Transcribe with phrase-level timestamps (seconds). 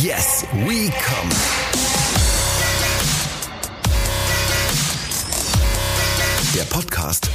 [0.00, 1.28] Yes, we come.
[6.54, 7.28] Der Podcast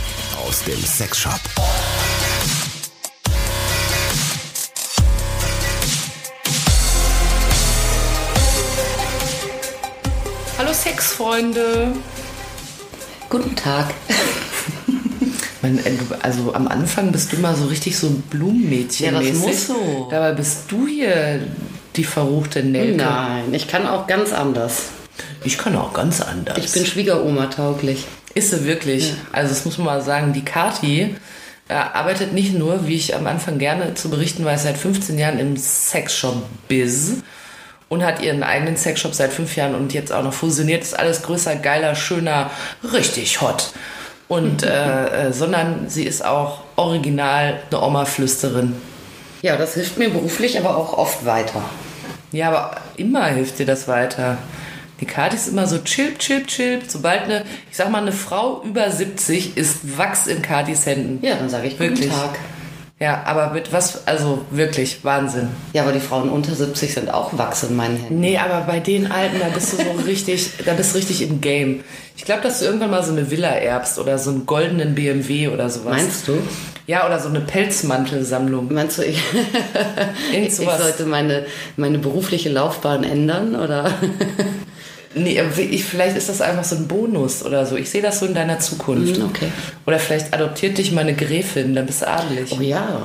[0.43, 1.39] aus dem Sexshop.
[10.57, 11.93] Hallo Sexfreunde.
[13.29, 13.93] Guten Tag.
[15.63, 19.13] Äh, also am Anfang bist du immer so richtig so ein Blumenmädchen.
[19.13, 20.07] Ja, das muss so.
[20.09, 21.41] Dabei bist du hier
[21.97, 22.97] die verruchte Nelke.
[22.97, 24.89] Nein, ich kann auch ganz anders.
[25.43, 26.57] Ich kann auch ganz anders.
[26.57, 28.05] Ich bin Schwiegeroma tauglich.
[28.33, 29.13] Ist sie wirklich.
[29.31, 31.15] Also das muss man mal sagen, die Kati
[31.69, 35.39] äh, arbeitet nicht nur, wie ich am Anfang gerne zu berichten weiß, seit 15 Jahren
[35.39, 37.23] im Sexshop-Biz
[37.89, 40.83] und hat ihren eigenen Sexshop seit fünf Jahren und jetzt auch noch fusioniert.
[40.83, 42.51] Ist alles größer, geiler, schöner,
[42.93, 43.71] richtig hot.
[44.27, 48.75] Und äh, äh, sondern sie ist auch original eine Oma-Flüsterin.
[49.41, 51.63] Ja, das hilft mir beruflich, aber auch oft weiter.
[52.31, 54.37] Ja, aber immer hilft dir das weiter.
[54.99, 56.83] Die Kati ist immer so chilp, chilp, chilp.
[56.87, 61.25] Sobald eine, ich sag mal, eine Frau über 70 ist Wachs in Katis Händen.
[61.25, 62.09] Ja, dann sage ich Wirklich.
[62.09, 62.39] guten Tag.
[62.99, 65.49] Ja, aber mit was, also wirklich Wahnsinn.
[65.73, 68.19] Ja, aber die Frauen unter 70 sind auch Wachs in meinen Händen.
[68.19, 71.39] Nee, aber bei den Alten, da bist du so richtig, da bist du richtig im
[71.39, 71.83] Game.
[72.15, 75.49] Ich glaube, dass du irgendwann mal so eine Villa erbst oder so einen goldenen BMW
[75.49, 76.01] oder sowas.
[76.01, 76.39] Meinst du?
[76.87, 78.73] Ja, oder so eine Pelzmantelsammlung.
[78.73, 79.21] Meinst du, ich,
[80.33, 83.55] ich sollte meine, meine berufliche Laufbahn ändern?
[83.55, 83.91] Oder?
[85.17, 87.75] Nee, ich, vielleicht ist das einfach so ein Bonus oder so.
[87.75, 89.17] Ich sehe das so in deiner Zukunft.
[89.17, 89.51] Mhm, okay.
[89.85, 92.55] Oder vielleicht adoptiert dich mal eine Gräfin, dann bist du adelig.
[92.57, 93.01] Oh ja.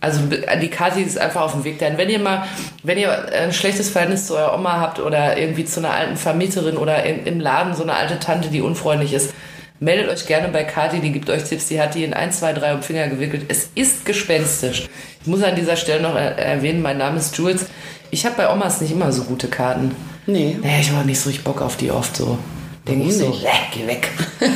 [0.00, 0.18] Also
[0.60, 1.96] die Kathi ist einfach auf dem Weg dahin.
[1.96, 2.44] Wenn ihr mal,
[2.82, 6.76] wenn ihr ein schlechtes Verhältnis zu eurer Oma habt oder irgendwie zu einer alten Vermieterin
[6.76, 9.32] oder in, im Laden so eine alte Tante, die unfreundlich ist,
[9.78, 11.68] meldet euch gerne bei Kathi, die gibt euch Tipps.
[11.68, 13.44] Die hat die in 1, 2, 3 um den Finger gewickelt.
[13.46, 14.88] Es ist gespenstisch.
[15.20, 17.66] Ich muss an dieser Stelle noch er- erwähnen, mein Name ist Jules.
[18.10, 19.94] Ich habe bei Omas nicht immer so gute Karten.
[20.26, 20.56] Nee.
[20.62, 22.38] Naja, ich habe auch nicht so richtig Bock auf die oft so.
[22.86, 23.44] Denke ich so, nicht?
[23.44, 24.10] äh, geh weg.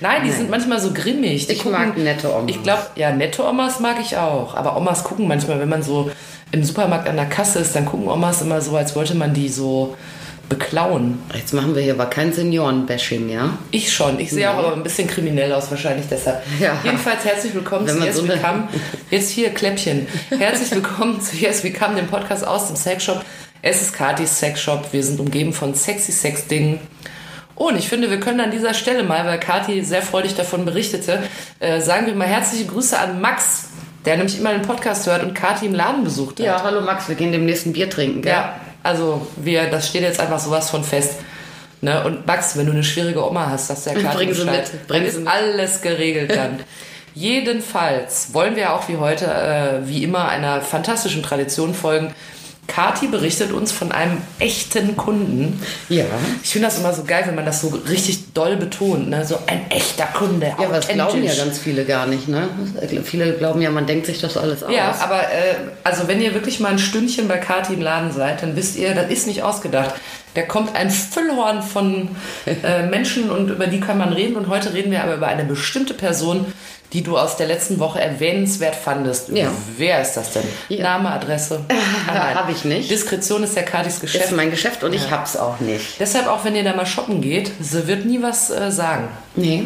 [0.00, 1.46] Nein, die sind manchmal so grimmig.
[1.48, 2.44] Die Ich mag nette Omas.
[2.48, 4.54] Ich glaube, ja, nette Omas mag ich auch.
[4.54, 6.10] Aber Omas gucken manchmal, wenn man so
[6.52, 9.48] im Supermarkt an der Kasse ist, dann gucken Omas immer so, als wollte man die
[9.48, 9.96] so
[10.48, 11.18] beklauen.
[11.34, 13.58] Jetzt machen wir hier aber kein Senioren-Bashing, ja?
[13.70, 14.20] Ich schon.
[14.20, 16.42] Ich sehe auch aber ein bisschen kriminell aus, wahrscheinlich deshalb.
[16.60, 16.78] Ja.
[16.84, 18.68] Jedenfalls herzlich willkommen zu Yes so We Come.
[19.10, 20.06] Jetzt hier Kläppchen.
[20.28, 23.24] Herzlich willkommen zu Yes We Come, dem Podcast aus dem Sexshop.
[23.66, 24.92] Es ist Katis Sexshop.
[24.92, 26.80] Wir sind umgeben von sexy Sex-Dingen.
[27.54, 31.22] Und ich finde, wir können an dieser Stelle mal, weil Kathi sehr freudig davon berichtete,
[31.60, 33.68] äh, sagen wir mal herzliche Grüße an Max,
[34.04, 36.46] der nämlich immer den Podcast hört und Kathi im Laden besucht hat.
[36.46, 38.32] Ja, hallo Max, wir gehen demnächst ein Bier trinken, gell?
[38.32, 41.20] Ja, also wir, das steht jetzt einfach sowas von fest.
[41.80, 42.04] Ne?
[42.04, 44.86] Und Max, wenn du eine schwierige Oma hast, sagst du ja Kathi Bring sie mit,
[44.88, 45.26] bring ist mit.
[45.26, 46.60] alles geregelt dann.
[47.14, 52.12] Jedenfalls wollen wir auch wie heute, äh, wie immer, einer fantastischen Tradition folgen.
[52.66, 55.60] Kati berichtet uns von einem echten Kunden.
[55.88, 56.04] Ja.
[56.42, 59.10] Ich finde das immer so geil, wenn man das so richtig doll betont.
[59.10, 59.24] Ne?
[59.24, 60.46] So ein echter Kunde.
[60.46, 62.48] Ja, aber das glauben ja ganz viele gar nicht, ne?
[63.04, 64.72] Viele glauben ja, man denkt sich das alles aus.
[64.72, 68.42] Ja, aber äh, also wenn ihr wirklich mal ein Stündchen bei Kati im Laden seid,
[68.42, 69.94] dann wisst ihr, das ist nicht ausgedacht.
[70.34, 72.08] Da kommt ein Füllhorn von
[72.46, 74.36] äh, Menschen und über die kann man reden.
[74.36, 76.46] Und heute reden wir aber über eine bestimmte Person,
[76.94, 79.28] die du aus der letzten Woche erwähnenswert fandest.
[79.30, 79.48] Ja.
[79.76, 80.44] Wer ist das denn?
[80.68, 80.84] Ja.
[80.84, 81.60] Name, Adresse?
[81.68, 81.74] Ah,
[82.14, 82.34] nein.
[82.36, 82.90] hab ich nicht.
[82.90, 84.26] Diskretion ist ja Katis Geschäft.
[84.26, 85.98] ist mein Geschäft und ich hab's auch nicht.
[85.98, 89.08] Deshalb auch, wenn ihr da mal shoppen geht, sie wird nie was äh, sagen.
[89.34, 89.64] Nee.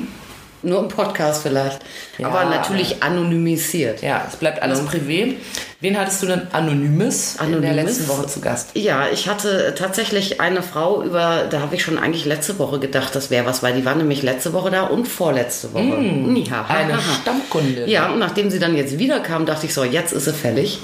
[0.62, 1.78] Nur im Podcast vielleicht.
[2.18, 2.28] Ja.
[2.28, 4.02] Aber natürlich anonymisiert.
[4.02, 5.36] Ja, es bleibt alles privat.
[5.80, 7.84] Wen hattest du denn Anonymes, in der Anonymes?
[7.98, 8.70] letzten Woche zu Gast?
[8.74, 13.14] Ja, ich hatte tatsächlich eine Frau über, da habe ich schon eigentlich letzte Woche gedacht,
[13.14, 15.84] das wäre was, weil die war nämlich letzte Woche da und vorletzte Woche.
[15.84, 17.00] ja, Eine haha.
[17.22, 17.88] Stammkundin.
[17.88, 20.80] Ja, und nachdem sie dann jetzt wiederkam, dachte ich so, jetzt ist sie fällig,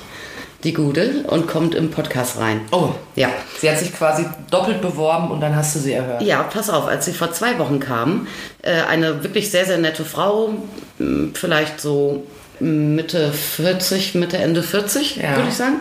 [0.65, 2.63] die Gute, und kommt im Podcast rein.
[2.73, 3.29] Oh, Ja.
[3.61, 6.23] Sie hat sich quasi doppelt beworben und dann hast du sie erhört.
[6.23, 8.27] Ja, pass auf, als sie vor zwei Wochen kam,
[8.63, 10.51] äh, eine wirklich sehr, sehr nette Frau,
[11.35, 12.25] vielleicht so
[12.61, 15.37] Mitte 40, Mitte, Ende 40, Ja.
[15.37, 15.81] würde ich sagen.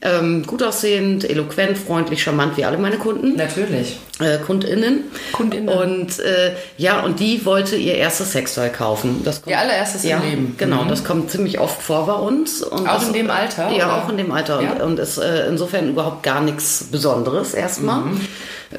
[0.00, 3.34] Ähm, gut aussehend, eloquent, freundlich, charmant, wie alle meine Kunden.
[3.34, 3.98] Natürlich.
[4.20, 5.04] Äh, KundInnen.
[5.32, 5.68] KundInnen.
[5.68, 9.22] Und äh, ja, und die wollte ihr erstes Sextoy kaufen.
[9.24, 10.54] Das kommt, Ihr allererstes im ja, Leben.
[10.56, 10.88] Genau, Mhm.
[10.88, 12.62] das kommt ziemlich oft vor bei uns.
[12.62, 14.04] Und Auch das, in dem Alter, Ja, oder?
[14.04, 14.62] auch in dem Alter.
[14.62, 14.72] Ja.
[14.74, 18.02] Und, und ist äh, insofern überhaupt gar nichts Besonderes erstmal.
[18.02, 18.20] Mhm.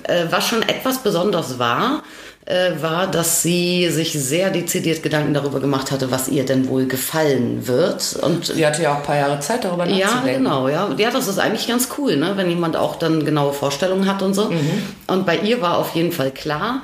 [0.04, 2.04] Äh, was schon etwas Besonderes war,
[2.50, 6.88] äh, war, dass sie sich sehr dezidiert Gedanken darüber gemacht hatte, was ihr denn wohl
[6.88, 8.18] gefallen wird.
[8.24, 10.44] Und Sie hatte ja auch ein paar Jahre Zeit, darüber ja, nachzudenken.
[10.44, 10.90] genau, ja.
[10.98, 12.34] Ja, das ist eigentlich ganz cool, ne?
[12.38, 14.52] wenn jemand auch dann genaue Vorstellungen hat und so.
[15.06, 16.82] Und bei ihr war auf jeden Fall klar,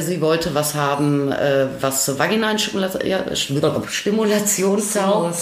[0.00, 5.34] Sie wollte was haben, äh, was zur vaginalen Stimulation, ja, Stimulation taugt.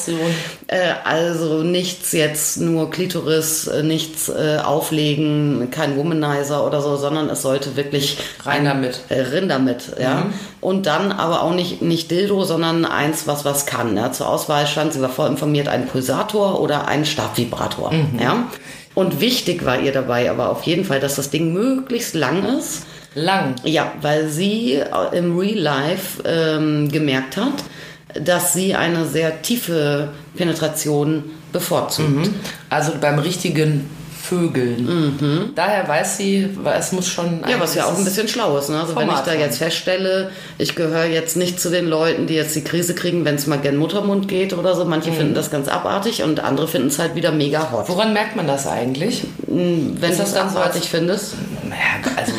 [0.67, 7.31] Äh, Also nichts jetzt nur Klitoris, äh, nichts äh, auflegen, kein Womanizer oder so, sondern
[7.31, 9.01] es sollte wirklich Rein damit.
[9.11, 10.27] äh, Rind damit, ja.
[10.61, 13.97] Und dann aber auch nicht, nicht Dildo, sondern eins, was was kann.
[13.97, 14.11] Ja.
[14.11, 17.93] Zur Auswahl stand, sie war voll informiert, ein Pulsator oder ein Stabvibrator.
[18.21, 18.49] Ja.
[18.95, 22.83] Und wichtig war ihr dabei aber auf jeden Fall, dass das Ding möglichst lang ist.
[23.15, 23.55] Lang.
[23.65, 27.53] Ja, weil sie äh, im Real Life ähm, gemerkt hat,
[28.15, 32.31] dass sie eine sehr tiefe Penetration bevorzugt.
[32.71, 33.89] Also beim richtigen
[34.23, 35.53] Vögeln.
[35.57, 36.49] Daher weiß sie,
[36.79, 37.39] es muss schon.
[37.41, 37.49] Mhm.
[37.49, 38.71] Ja, was ja auch ein bisschen schlau ist.
[38.71, 38.81] Ne?
[38.81, 42.55] Also wenn ich da jetzt feststelle, ich gehöre jetzt nicht zu den Leuten, die jetzt
[42.55, 44.85] die Krise kriegen, wenn es mal gern Muttermund geht oder so.
[44.85, 47.89] Manche finden das ganz abartig und andere finden es halt wieder mega hot.
[47.89, 49.25] Woran merkt man das eigentlich?
[49.47, 51.35] Wenn du das als- abartig findest.
[51.69, 52.33] Naja, also,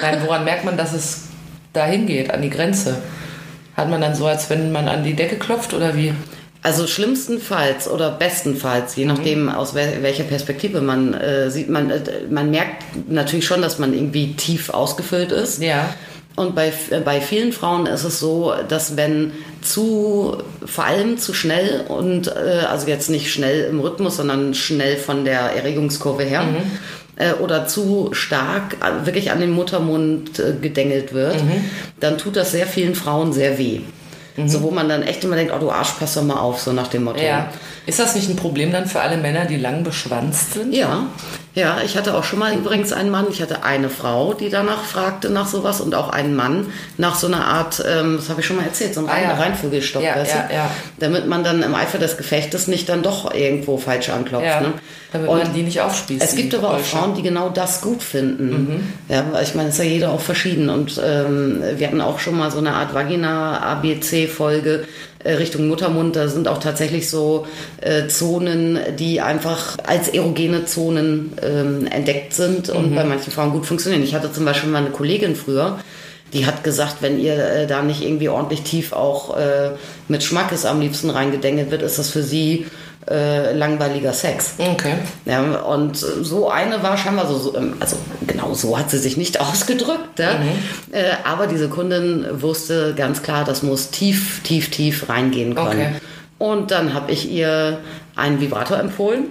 [0.00, 1.24] nein, woran merkt man, dass es
[1.72, 2.96] dahin geht, an die Grenze?
[3.76, 6.12] Hat man dann so, als wenn man an die Decke klopft oder wie?
[6.62, 12.00] Also schlimmstenfalls oder bestenfalls, je nachdem aus wel welcher Perspektive man äh, sieht, man, äh,
[12.28, 15.62] man merkt natürlich schon, dass man irgendwie tief ausgefüllt ist.
[15.62, 15.94] Ja.
[16.34, 21.32] Und bei, äh, bei vielen Frauen ist es so, dass wenn zu, vor allem zu
[21.32, 26.42] schnell und äh, also jetzt nicht schnell im Rhythmus, sondern schnell von der Erregungskurve her
[26.42, 26.62] äh,
[27.40, 31.36] oder zu stark äh, wirklich an den Muttermund äh, gedengelt wird,
[32.00, 33.80] dann tut das sehr vielen Frauen sehr weh.
[34.46, 36.72] So, wo man dann echt immer denkt, oh du Arsch, pass doch mal auf, so
[36.72, 37.20] nach dem Motto.
[37.20, 37.50] Ja.
[37.86, 40.72] Ist das nicht ein Problem dann für alle Männer, die lang beschwanzt sind?
[40.72, 41.08] Ja,
[41.58, 44.84] ja, ich hatte auch schon mal übrigens einen Mann, ich hatte eine Frau, die danach
[44.84, 46.66] fragte nach sowas und auch einen Mann
[46.96, 49.34] nach so einer Art, ähm, das habe ich schon mal erzählt, so ein Ah, ja.
[49.34, 50.70] Reinvögelstock, Ja, weißt ja, ja.
[50.98, 54.46] damit man dann im Eifer des Gefechtes nicht dann doch irgendwo falsch anklopft.
[54.46, 54.72] Ja, Ne?
[55.10, 56.22] damit Und man die nicht aufspießt.
[56.22, 56.80] es gibt aber auch.
[56.80, 58.50] Frauen, die genau das gut finden.
[58.50, 58.92] Mhm.
[59.08, 60.68] Ja, ich meine, es ist ja jeder auch verschieden.
[60.68, 64.84] Und ähm, wir hatten auch schon mal so eine Art Vagina-ABC-Folge
[65.24, 66.16] Richtung Muttermund.
[66.16, 67.46] Da sind auch tatsächlich so
[67.80, 72.74] äh, Zonen, die einfach als erogene Zonen ähm, entdeckt sind Mhm.
[72.76, 74.02] und bei manchen Frauen gut funktionieren.
[74.04, 75.78] Ich hatte zum Beispiel mal eine Kollegin früher,
[76.32, 79.70] die hat gesagt, wenn ihr äh, da nicht irgendwie ordentlich tief auch äh,
[80.08, 82.66] mit Schmackes am liebsten reingedengelt wird, ist das für sie
[83.10, 84.54] äh, langweiliger Sex.
[84.58, 84.94] Okay.
[85.24, 87.96] Ja, und so eine war scheinbar so, so ähm, also
[88.26, 90.32] genau so hat sie sich nicht ausgedrückt, ja?
[90.92, 95.68] äh, aber diese Kundin wusste ganz klar, das muss tief, tief, tief reingehen können.
[95.68, 95.90] Okay.
[96.38, 97.78] Und dann habe ich ihr
[98.14, 99.24] einen Vibrator empfohlen,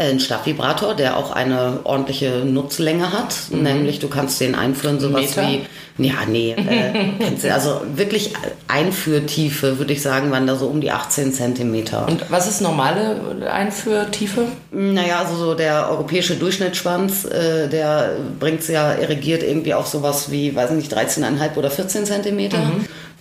[0.00, 5.48] einen Stabvibrator, der auch eine ordentliche Nutzlänge hat, nämlich du kannst den einführen, sowas Meter?
[5.48, 5.66] wie
[5.98, 8.32] ja, nee, äh, also wirklich
[8.68, 12.06] Einführtiefe, würde ich sagen, waren da so um die 18 Zentimeter.
[12.08, 14.46] Und was ist normale Einführtiefe?
[14.70, 20.54] Naja, also so der europäische Durchschnittsschwanz, äh, der bringt ja erigiert irgendwie auf sowas wie,
[20.54, 22.58] weiß nicht, 13,5 oder 14 Zentimeter.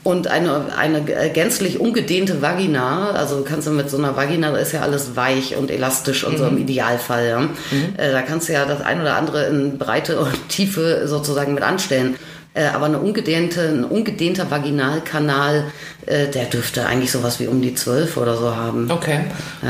[0.03, 1.01] Und eine, eine
[1.33, 5.57] gänzlich ungedehnte Vagina, also kannst du mit so einer Vagina, da ist ja alles weich
[5.57, 7.27] und elastisch und so im Idealfall.
[7.27, 7.43] Ja.
[7.97, 11.63] Äh, da kannst du ja das ein oder andere in Breite und Tiefe sozusagen mit
[11.63, 12.15] anstellen.
[12.55, 15.65] Äh, aber eine ungedehnte, ein ungedehnter Vaginalkanal,
[16.07, 18.89] äh, der dürfte eigentlich sowas wie um die 12 oder so haben.
[18.89, 19.19] Okay.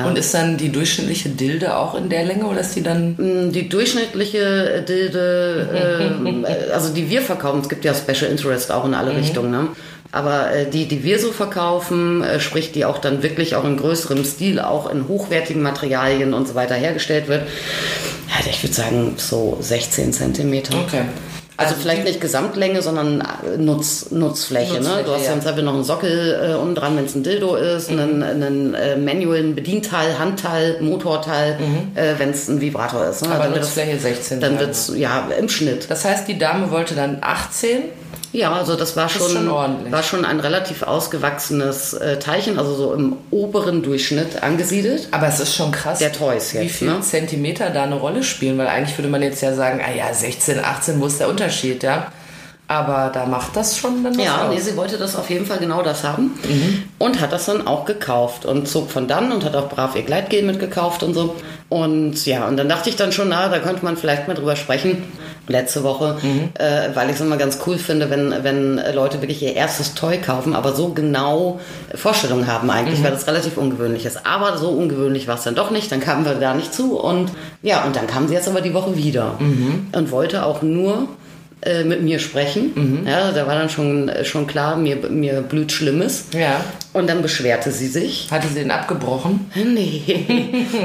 [0.05, 3.51] Und ist dann die durchschnittliche Dilde auch in der Länge oder ist die dann.
[3.51, 8.85] Die durchschnittliche Dilde, ähm, äh, also die wir verkaufen, es gibt ja Special Interest auch
[8.85, 9.67] in alle Richtungen, ne?
[10.11, 13.77] Aber äh, die, die wir so verkaufen, äh, sprich die auch dann wirklich auch in
[13.77, 17.43] größerem Stil, auch in hochwertigen Materialien und so weiter hergestellt wird,
[18.27, 20.77] ja, ich würde sagen so 16 Zentimeter.
[20.79, 21.03] Okay.
[21.57, 24.75] Also vielleicht nicht Gesamtlänge, sondern äh, Nutz, Nutzfläche.
[24.75, 24.79] ne?
[24.79, 25.33] Nutzfläche, Du hast ja.
[25.33, 28.73] im Zweifel noch einen Sockel äh, unten dran, wenn es ein Dildo ist, einen, einen
[28.75, 31.57] äh, manuellen Bedienteil, Handteil, Motorteil,
[31.95, 33.23] äh, wenn es ein Vibrator ist.
[33.23, 33.31] Ne?
[33.31, 34.39] Aber dann Nutzfläche 16.
[34.39, 35.89] dann wird es, ja, im Schnitt.
[35.89, 37.81] Das heißt, die Dame wollte dann 18.
[38.31, 42.75] Ja, also das war schon, ist schon war schon ein relativ ausgewachsenes äh, Teilchen, also
[42.75, 45.07] so im oberen Durchschnitt angesiedelt.
[45.11, 47.01] Aber es ist schon krass, Der Toys wie jetzt, viel ne?
[47.01, 50.63] Zentimeter da eine Rolle spielen, weil eigentlich würde man jetzt ja sagen, ah ja, 16,
[50.63, 52.11] 18, wo ist der Unterschied, ja?
[52.67, 54.53] Aber da macht das schon dann was Ja, aus.
[54.53, 56.39] nee, sie wollte das auf jeden Fall genau das haben
[56.99, 60.03] und hat das dann auch gekauft und zog von dann und hat auch brav ihr
[60.03, 61.35] Gleitgel mitgekauft und so.
[61.69, 64.55] Und ja, und dann dachte ich dann schon, na, da könnte man vielleicht mal drüber
[64.55, 65.01] sprechen.
[65.49, 66.17] Letzte Woche,
[66.53, 70.17] äh, weil ich es immer ganz cool finde, wenn, wenn Leute wirklich ihr erstes Toy
[70.19, 71.59] kaufen, aber so genau
[71.95, 74.25] Vorstellungen haben eigentlich, weil das relativ ungewöhnlich ist.
[74.25, 77.31] Aber so ungewöhnlich war es dann doch nicht, dann kamen wir da nicht zu und
[77.63, 79.37] ja, und dann kam sie jetzt aber die Woche wieder
[79.91, 81.07] und wollte auch nur
[81.61, 83.05] äh, mit mir sprechen.
[83.05, 86.25] Ja, da war dann schon, schon klar, mir, mir blüht Schlimmes.
[86.33, 86.63] Ja.
[86.93, 88.27] Und dann beschwerte sie sich.
[88.31, 89.51] Hatte sie den abgebrochen?
[89.55, 90.01] Nee,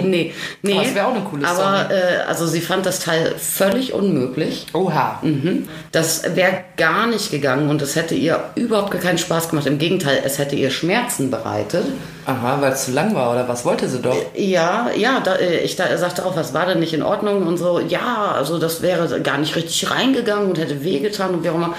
[0.02, 0.72] nee, nee.
[0.72, 1.94] Aber das wäre auch eine coole Aber Story.
[2.00, 4.66] äh, also sie fand das Teil völlig unmöglich.
[4.72, 5.20] Oha.
[5.22, 5.68] Mhm.
[5.92, 9.66] Das wäre gar nicht gegangen und es hätte ihr überhaupt keinen Spaß gemacht.
[9.66, 11.84] Im Gegenteil, es hätte ihr Schmerzen bereitet.
[12.26, 14.16] Aha, weil es zu lang war oder was wollte sie doch?
[14.34, 17.58] Ja, ja, da, äh, ich da, sagte auch, was war denn nicht in Ordnung und
[17.58, 17.80] so.
[17.80, 21.74] Ja, also das wäre gar nicht richtig reingegangen und hätte wehgetan und wie auch immer.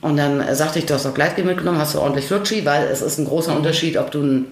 [0.00, 2.86] Und dann äh, sagte ich, du hast doch Gleitgel mitgenommen, hast du ordentlich Flutschi, weil
[2.86, 4.46] es ist ein großer Unterschied, ob du einen,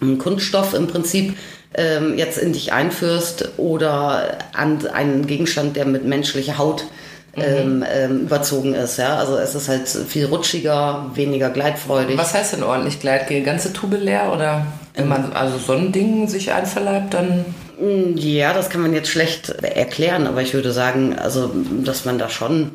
[0.00, 1.36] einen Kunststoff im Prinzip
[1.74, 6.84] ähm, jetzt in dich einführst oder an einen Gegenstand, der mit menschlicher Haut
[7.36, 8.98] ähm, ähm, überzogen ist.
[8.98, 9.16] Ja?
[9.16, 12.16] Also es ist halt viel rutschiger, weniger gleitfreudig.
[12.18, 13.42] Was heißt denn ordentlich Gleitgel?
[13.42, 17.44] Ganze Tube leer oder wenn man also so ein Ding sich einverleibt, dann
[18.16, 21.50] Ja, das kann man jetzt schlecht erklären, aber ich würde sagen, also,
[21.84, 22.70] dass man da schon,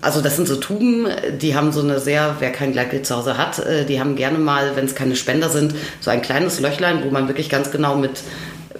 [0.00, 1.08] also das sind so Tuben,
[1.40, 4.38] die haben so eine sehr, wer kein Gleitgel zu Hause hat, äh, die haben gerne
[4.38, 7.96] mal, wenn es keine Spender sind, so ein kleines Löchlein, wo man wirklich ganz genau
[7.96, 8.22] mit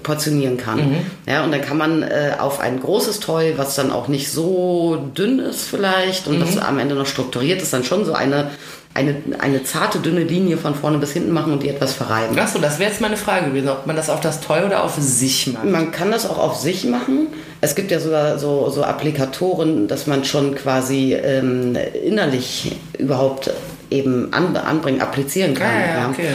[0.05, 0.79] portionieren kann.
[1.27, 5.11] Ja, und dann kann man äh, auf ein großes Toy, was dann auch nicht so
[5.19, 8.51] dünn ist vielleicht und das am Ende noch strukturiert ist, dann schon so eine,
[8.95, 12.39] eine, eine zarte, dünne Linie von vorne bis hinten machen und die etwas verreiben.
[12.39, 14.95] Achso, das wäre jetzt meine Frage gewesen, ob man das auf das Toy oder auf
[14.99, 15.65] sich macht.
[15.65, 17.27] Man kann das auch auf sich machen.
[17.61, 23.51] Es gibt ja sogar so, so Applikatoren, dass man schon quasi ähm, innerlich überhaupt
[23.91, 25.67] eben an, anbringen, applizieren kann.
[25.69, 26.29] Ah, ja, okay.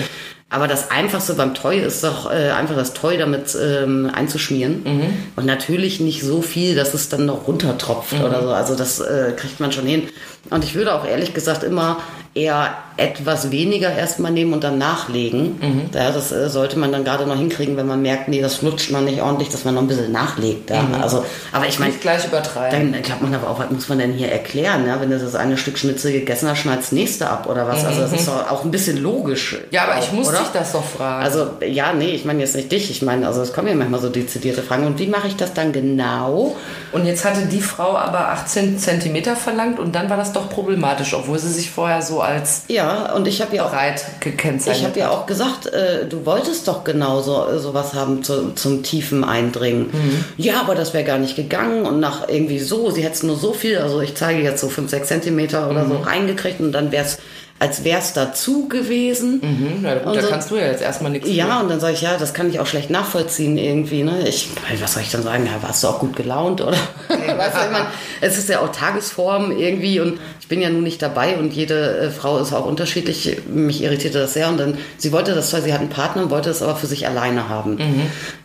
[0.51, 4.81] Aber das Einfachste beim Toy ist doch äh, einfach das Toy damit ähm, einzuschmieren.
[4.83, 5.03] Mhm.
[5.35, 8.23] Und natürlich nicht so viel, dass es dann noch runtertropft Mhm.
[8.23, 8.49] oder so.
[8.49, 10.09] Also das äh, kriegt man schon hin.
[10.49, 11.97] Und ich würde auch ehrlich gesagt immer
[12.35, 15.57] eher etwas weniger erstmal nehmen und dann nachlegen.
[15.59, 15.81] Mhm.
[15.93, 18.91] Ja, das äh, sollte man dann gerade noch hinkriegen, wenn man merkt, nee, das flutscht
[18.91, 20.69] noch nicht ordentlich, dass man noch ein bisschen nachlegt.
[20.69, 20.85] Ja?
[21.01, 22.91] Also, aber ich meine, Nicht gleich übertreiben.
[22.91, 24.85] dann glaubt man aber auch, was muss man denn hier erklären?
[24.85, 24.99] Ja?
[24.99, 27.83] Wenn du das eine Stück Schnitzel gegessen hast, schneidest das nächste ab oder was?
[27.85, 29.57] Also das ist doch auch ein bisschen logisch.
[29.71, 30.39] Ja, aber ich auch, muss oder?
[30.39, 31.23] dich das doch fragen.
[31.23, 32.91] Also, ja, nee, ich meine jetzt nicht dich.
[32.91, 34.85] Ich meine, also es kommen ja manchmal so dezidierte Fragen.
[34.85, 36.55] Und wie mache ich das dann genau?
[36.91, 41.13] und jetzt hatte die Frau aber 18 Zentimeter verlangt und dann war das doch problematisch,
[41.15, 44.85] obwohl sie sich vorher so als Ja, und ich habe ja auch bereit gekennzeichnet Ich
[44.85, 48.83] habe ja auch gesagt, äh, du wolltest doch genau so äh, sowas haben zu, zum
[48.83, 49.89] tiefen Eindringen.
[50.37, 53.37] Ja, aber das wäre gar nicht gegangen und nach irgendwie so, sie hätte es nur
[53.37, 56.91] so viel, also ich zeige jetzt so 5, 6 Zentimeter oder so reingekriegt und dann
[56.91, 57.19] wäre es,
[57.59, 59.41] als wäre es dazu gewesen.
[59.41, 61.63] Mhm, na gut, Und da so- kannst du ja jetzt erstmal nichts Ja, für.
[61.63, 64.03] und dann sage ich, ja, das kann ich auch schlecht nachvollziehen irgendwie.
[64.03, 64.27] Ne?
[64.27, 64.49] Ich,
[64.79, 65.45] was soll ich dann sagen?
[65.45, 66.71] Ja, warst du auch gut gelaunt oder?
[67.09, 67.87] weißt du, ich meine,
[68.21, 71.97] es ist ja auch Tagesform irgendwie und ich bin ja nun nicht dabei und jede
[71.99, 73.37] äh, Frau ist auch unterschiedlich.
[73.49, 76.29] Mich irritierte das sehr und dann, sie wollte das zwar, sie hat einen Partner und
[76.31, 77.77] wollte es aber für sich alleine haben.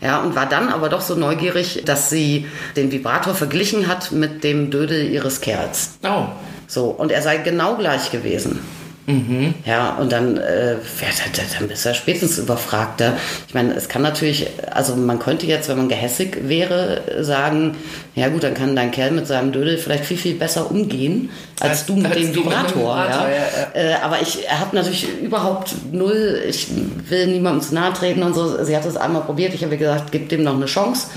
[0.00, 4.42] Ja, und war dann aber doch so neugierig, dass sie den Vibrator verglichen hat mit
[4.44, 5.90] dem Dödel ihres Kerls.
[6.02, 6.24] Oh.
[6.66, 8.58] So, und er sei genau gleich gewesen.
[9.66, 10.78] Ja, und dann, äh, ja,
[11.36, 13.00] dann, dann bist du ja spätestens überfragt.
[13.00, 13.14] Ja.
[13.46, 17.76] Ich meine, es kann natürlich, also man könnte jetzt, wenn man gehässig wäre, sagen,
[18.14, 21.30] ja gut, dann kann dein Kerl mit seinem Dödel vielleicht viel, viel besser umgehen,
[21.60, 22.68] als, Als- du mit als dem Vibrator.
[22.82, 23.28] Vibrator,
[23.74, 23.80] ja.
[23.80, 26.68] Äh, aber ich habe natürlich überhaupt null, ich
[27.08, 28.64] will niemandem zu nahe treten und so.
[28.64, 31.08] Sie hat es einmal probiert, ich habe gesagt, gib dem noch eine Chance.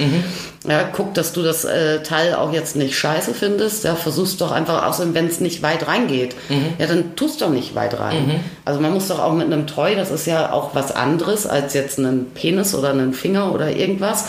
[0.68, 3.84] Ja, guck, dass du das äh, Teil auch jetzt nicht scheiße findest.
[3.86, 6.36] Ja, versuch's doch einfach, außerdem, wenn es nicht weit reingeht,
[6.80, 8.42] ja, dann tust doch nicht weit rein.
[8.66, 11.74] Also man muss doch auch mit einem Toy, das ist ja auch was anderes als
[11.74, 14.26] jetzt einen Penis oder einen Finger oder irgendwas.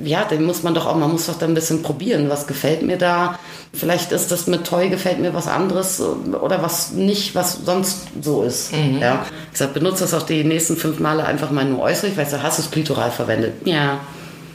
[0.00, 2.82] Ja, den muss man doch auch, man muss doch dann ein bisschen probieren, was gefällt
[2.82, 3.38] mir da.
[3.74, 8.42] Vielleicht ist das mit Toy gefällt mir was anderes oder was nicht, was sonst so
[8.42, 8.70] ist.
[9.00, 9.24] Ja.
[9.50, 12.42] Ich sag, benutze das auch die nächsten fünf Male einfach mal nur äußerlich, weil du
[12.42, 13.66] hast es klitoral verwendet.
[13.66, 14.00] Ja.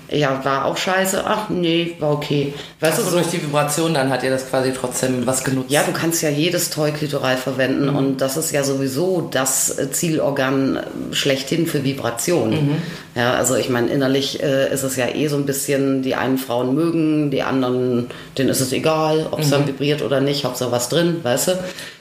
[0.09, 1.23] Ja, war auch scheiße.
[1.25, 2.53] Ach nee, war okay.
[2.79, 5.69] Weißt Also du, so durch die Vibration dann hat ihr das quasi trotzdem was genutzt.
[5.71, 10.79] ja, du kannst ja jedes Toy klitoral verwenden und das ist ja sowieso das Zielorgan
[11.11, 12.77] schlechthin für Vibration.
[13.17, 16.37] Ja, also ich meine, innerlich äh, ist es ja eh so ein bisschen, die einen
[16.37, 20.71] Frauen mögen, die anderen, denen ist es egal, ob es dann vibriert oder nicht, Hauptsache
[20.71, 21.51] was drin, weißt du?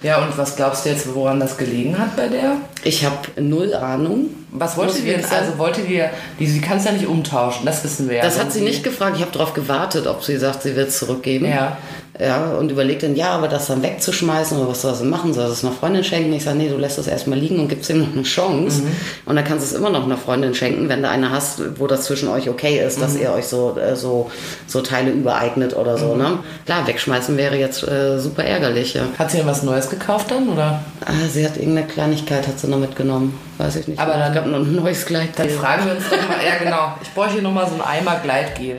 [0.03, 2.57] Ja, und was glaubst du jetzt, woran das gelegen hat bei der?
[2.85, 4.27] Ich habe null Ahnung.
[4.51, 5.25] Was wollte die sagen.
[5.31, 6.05] Also wollte die,
[6.39, 8.23] die sie kann es ja nicht umtauschen, das wissen wir ja.
[8.23, 9.17] Das hat sie nicht gefragt.
[9.17, 11.47] Ich habe darauf gewartet, ob sie sagt, sie wird es zurückgeben.
[11.47, 11.79] Ja.
[12.19, 15.35] Ja, und überlegt dann, ja, aber das dann wegzuschmeißen oder was soll sie machen?
[15.35, 16.33] Soll es einer Freundin schenken?
[16.33, 18.83] Ich sage, nee, du lässt es erstmal liegen und gibst ihm noch eine Chance.
[18.83, 18.87] Mhm.
[19.27, 21.87] Und dann kannst du es immer noch einer Freundin schenken, wenn du eine hast, wo
[21.87, 23.03] das zwischen euch okay ist, Mhm.
[23.03, 24.31] dass ihr euch so, äh, so,
[24.67, 26.15] so Teile übereignet oder so.
[26.15, 26.19] Mhm.
[26.23, 26.39] Ne?
[26.65, 28.95] Klar, wegschmeißen wäre jetzt äh, super ärgerlich.
[28.95, 29.03] Ja.
[29.19, 30.83] Hat sie denn was Neues gekauft dann, oder?
[31.05, 33.39] Ah, sie hat irgendeine Kleinigkeit hat sie noch mitgenommen.
[33.59, 33.99] Weiß ich nicht.
[33.99, 35.31] Aber dann- ich glaube, noch ein neues Kleid.
[35.37, 38.17] Dann fragen wir uns doch mal, ja genau, ich bräuchte hier nochmal so einen Eimer
[38.23, 38.79] Gleitgel.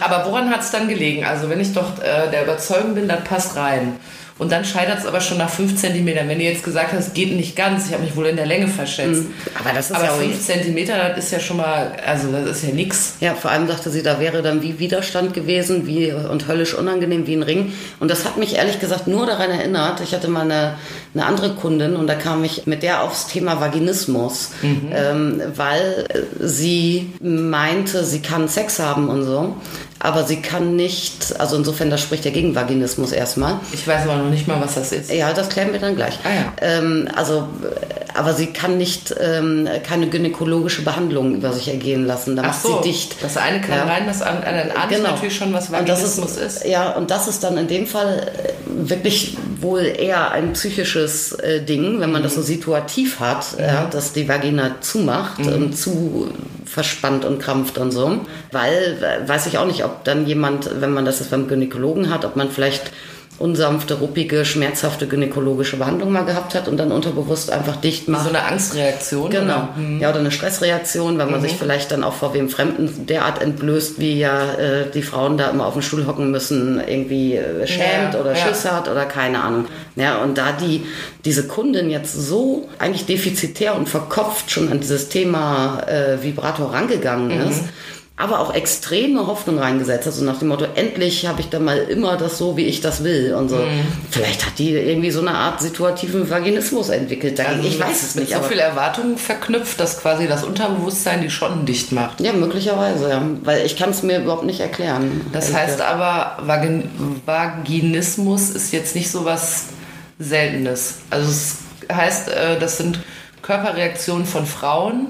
[0.00, 1.24] Aber woran hat es dann gelegen?
[1.24, 3.96] Also wenn ich doch äh, der Überzeugung bin, das passt rein.
[4.38, 6.06] Und dann scheitert es aber schon nach 5 cm.
[6.06, 8.68] Wenn du jetzt gesagt hast, geht nicht ganz, ich habe mich wohl in der Länge
[8.68, 9.22] verschätzt.
[9.22, 9.34] Mhm.
[9.58, 12.64] Aber das ist aber ja 5 cm, das ist ja schon mal, also das ist
[12.64, 13.14] ja nichts.
[13.20, 17.26] Ja, vor allem sagte sie, da wäre dann wie Widerstand gewesen wie, und höllisch unangenehm
[17.26, 17.72] wie ein Ring.
[17.98, 20.74] Und das hat mich ehrlich gesagt nur daran erinnert, ich hatte mal eine,
[21.14, 24.90] eine andere Kundin und da kam ich mit der aufs Thema Vaginismus, mhm.
[24.92, 26.06] ähm, weil
[26.40, 29.56] sie meinte, sie kann Sex haben und so
[29.98, 33.60] aber sie kann nicht, also insofern, das spricht ja gegen Vaginismus erstmal.
[33.72, 35.12] Ich weiß aber noch nicht mal, was das ist.
[35.12, 36.18] Ja, das klären wir dann gleich.
[36.24, 36.52] Ah, ja.
[36.78, 37.48] ähm, also,
[38.14, 42.36] aber sie kann nicht ähm, keine gynäkologische Behandlung über sich ergehen lassen.
[42.36, 43.16] Da Ach macht so, sie dicht.
[43.22, 43.84] Das eine kann Ja.
[43.84, 45.10] rein, das andere dann ahnt Genau.
[45.12, 46.64] natürlich schon, was Vaginismus ist.
[46.66, 48.52] Ja, und das ist dann in dem Fall äh,
[48.88, 54.12] wirklich wohl eher ein psychisches äh, Ding, wenn man das so situativ hat, ja, dass
[54.12, 56.30] die Vagina zumacht und zu
[56.66, 58.20] verspannt und krampft und so.
[58.52, 62.10] Weil, äh, weiß ich auch nicht, ob dann jemand, wenn man das jetzt beim Gynäkologen
[62.10, 62.90] hat, ob man vielleicht
[63.38, 68.24] unsanfte, ruppige, schmerzhafte gynäkologische Behandlung mal gehabt hat und dann unterbewusst einfach dicht macht.
[68.24, 69.30] So eine Angstreaktion.
[69.30, 69.42] Genau.
[69.44, 69.74] Oder?
[69.76, 70.00] Mhm.
[70.00, 73.98] Ja, oder eine Stressreaktion, weil man sich vielleicht dann auch vor wem Fremden derart entblößt,
[73.98, 78.14] wie ja äh, die Frauen da immer auf dem Stuhl hocken müssen, irgendwie äh, schämt
[78.14, 78.36] Ja, oder ja.
[78.36, 79.66] Schiss hat oder keine Ahnung.
[79.96, 80.82] Ja, und da die,
[81.24, 87.26] diese Kundin jetzt so eigentlich defizitär und verkopft schon an dieses Thema äh, Vibrator rangegangen
[87.28, 87.50] Mhm.
[87.50, 87.62] ist,
[88.18, 90.06] aber auch extreme Hoffnung reingesetzt.
[90.06, 93.04] Also nach dem Motto, endlich habe ich dann mal immer das so, wie ich das
[93.04, 93.34] will.
[93.34, 93.56] Und so.
[93.56, 93.86] Mhm.
[94.10, 97.38] Vielleicht hat die irgendwie so eine Art situativen Vaginismus entwickelt.
[97.38, 97.66] Dagegen.
[97.66, 98.32] ich weiß es mit nicht.
[98.32, 102.22] so aber viel Erwartungen verknüpft, dass quasi das Unterbewusstsein die Schotten dicht macht.
[102.22, 103.22] Ja, möglicherweise, ja.
[103.44, 105.20] Weil ich kann es mir überhaupt nicht erklären.
[105.34, 106.88] Das heißt aber, Vagin
[107.26, 109.66] Vaginismus ist jetzt nicht so was
[110.18, 111.00] Seltenes.
[111.10, 111.56] Also es
[111.92, 112.98] heißt, äh, das sind
[113.42, 115.08] Körperreaktionen von Frauen,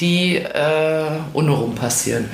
[0.00, 2.28] die äh, untenrum passieren.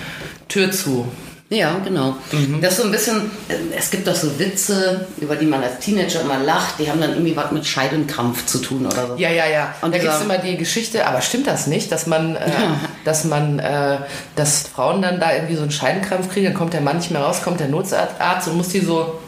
[0.49, 1.07] Tür zu.
[1.49, 2.17] Ja, genau.
[2.33, 2.61] Mhm.
[2.61, 5.79] Das ist so ein bisschen, äh, es gibt doch so Witze, über die man als
[5.79, 9.15] Teenager immer lacht, die haben dann irgendwie was mit Scheidenkrampf zu tun oder so.
[9.17, 9.75] Ja, ja, ja.
[9.81, 12.51] Und da gibt es immer die Geschichte, aber stimmt das nicht, dass man, äh,
[13.05, 13.99] dass man, äh,
[14.35, 17.23] dass Frauen dann da irgendwie so einen Scheidenkrampf kriegen, dann kommt der Mann nicht mehr
[17.23, 19.21] raus, kommt der Notarzt und muss die so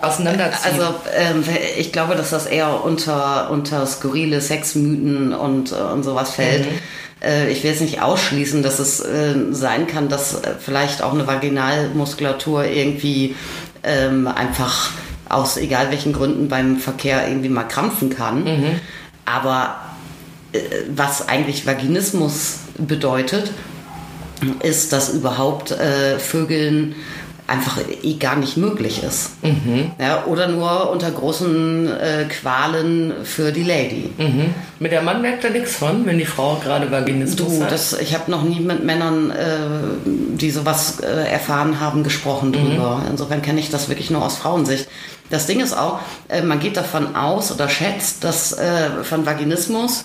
[0.00, 0.80] auseinanderziehen.
[0.80, 1.44] Also ähm,
[1.78, 6.70] ich glaube, dass das eher unter, unter skurrile Sexmythen und, äh, und sowas fällt.
[6.70, 6.78] Mhm.
[7.22, 11.12] Äh, ich will jetzt nicht ausschließen, dass es äh, sein kann, dass äh, vielleicht auch
[11.12, 13.36] eine Vaginalmuskulatur irgendwie
[13.82, 14.90] ähm, einfach
[15.28, 18.44] aus egal welchen Gründen beim Verkehr irgendwie mal krampfen kann.
[18.44, 18.80] Mhm.
[19.24, 19.76] Aber
[20.52, 20.60] äh,
[20.94, 23.52] was eigentlich Vaginismus bedeutet,
[24.62, 26.94] ist, dass überhaupt äh, Vögeln
[27.50, 29.30] einfach eh gar nicht möglich ist.
[29.98, 34.10] Ja, oder nur unter großen äh, Qualen für die Lady.
[34.16, 34.54] Mhm.
[34.78, 37.72] Mit der Mann merkt da nichts von, wenn die Frau gerade Vaginismus Du, hat.
[37.72, 39.34] das, ich habe noch nie mit Männern, äh,
[40.04, 43.02] die sowas äh, erfahren haben, gesprochen drüber.
[43.10, 44.86] Insofern kenne ich das wirklich nur aus Frauensicht.
[45.28, 50.04] Das Ding ist auch, äh, man geht davon aus oder schätzt, dass äh, von Vaginismus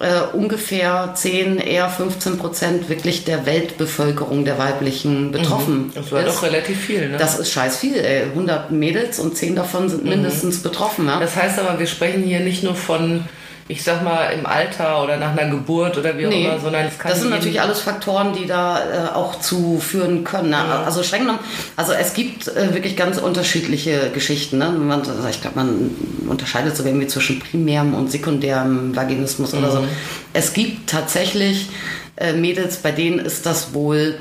[0.00, 6.28] äh, ungefähr 10, eher 15 Prozent wirklich der Weltbevölkerung der weiblichen betroffen das war ist.
[6.28, 7.18] doch relativ viel, ne?
[7.18, 8.22] Das ist scheiß viel, ey.
[8.22, 11.06] 100 Mädels und 10 davon sind mindestens betroffen.
[11.06, 11.20] Ja?
[11.20, 13.24] Das heißt aber, wir sprechen hier nicht nur von,
[13.70, 16.86] ich sag mal, im Alter oder nach einer Geburt oder wie auch Nee, immer, sondern
[16.86, 20.50] es kann das sind natürlich alles Faktoren, die da äh, auch zu führen können.
[20.50, 20.56] Ne?
[20.56, 21.38] Also streng genommen,
[21.76, 24.58] also es gibt äh, wirklich ganz unterschiedliche Geschichten.
[24.58, 24.70] Ne?
[24.70, 25.90] Man, also ich glaube, man
[26.28, 29.84] unterscheidet sogar irgendwie zwischen primärem und sekundärem Vaginismus oder so.
[30.32, 31.68] Es gibt tatsächlich
[32.16, 34.16] äh, Mädels, bei denen ist das wohl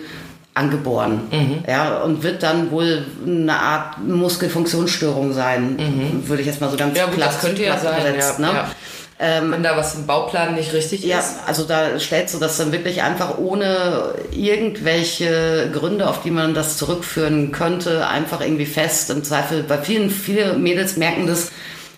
[0.54, 1.22] angeboren.
[1.68, 6.98] Ja, und wird dann wohl eine Art Muskelfunktionsstörung sein, würde ich jetzt mal so ganz
[6.98, 8.54] Ja, gut, das könnte ja platt sein, gesetzt, ja, ne?
[8.54, 8.72] ja.
[9.22, 11.36] Wenn da was im Bauplan nicht richtig Ja, ist.
[11.46, 16.78] also da stellst du das dann wirklich einfach ohne irgendwelche Gründe, auf die man das
[16.78, 19.10] zurückführen könnte, einfach irgendwie fest.
[19.10, 21.52] Im Zweifel, bei vielen, viele Mädels merken das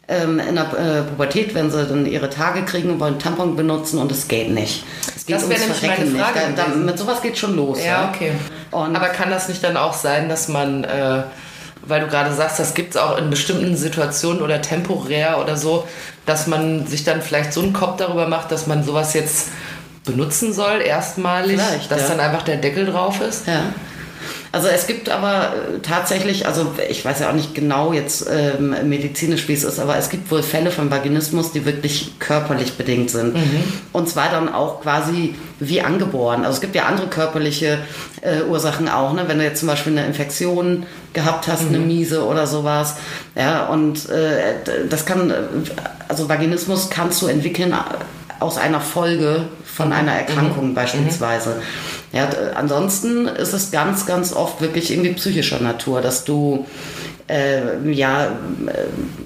[0.07, 4.11] ähm, in der äh, Pubertät, wenn sie dann ihre Tage kriegen, wollen Tampon benutzen und
[4.11, 4.83] es geht nicht.
[5.15, 6.39] Es geht Das wäre nämlich meine Frage.
[6.55, 7.77] Da, da, mit sowas geht schon los.
[7.83, 8.31] Ja, okay.
[8.71, 11.21] Und Aber kann das nicht dann auch sein, dass man, äh,
[11.83, 15.87] weil du gerade sagst, das gibt es auch in bestimmten Situationen oder temporär oder so,
[16.25, 19.49] dass man sich dann vielleicht so einen Kopf darüber macht, dass man sowas jetzt
[20.05, 22.07] benutzen soll, erstmalig, Vielleicht, dass ja.
[22.09, 23.47] dann einfach der Deckel drauf ist?
[23.47, 23.63] Ja.
[24.53, 28.75] Also es gibt aber äh, tatsächlich, also ich weiß ja auch nicht genau jetzt ähm,
[28.89, 33.09] medizinisch, wie es ist, aber es gibt wohl Fälle von Vaginismus, die wirklich körperlich bedingt
[33.11, 33.35] sind.
[33.93, 36.43] Und zwar dann auch quasi wie angeboren.
[36.43, 37.79] Also es gibt ja andere körperliche
[38.21, 39.23] äh, Ursachen auch, ne?
[39.27, 42.95] wenn du jetzt zum Beispiel eine Infektion gehabt hast, eine Miese oder sowas.
[43.35, 44.55] Ja, und äh,
[44.89, 45.35] das kann, äh,
[46.09, 51.61] also Vaginismus kannst du entwickeln äh, aus einer Folge von einer Erkrankung beispielsweise.
[52.13, 56.65] Ja, d- ansonsten ist es ganz, ganz oft wirklich irgendwie psychischer Natur, dass du
[57.27, 58.29] äh, ja, äh,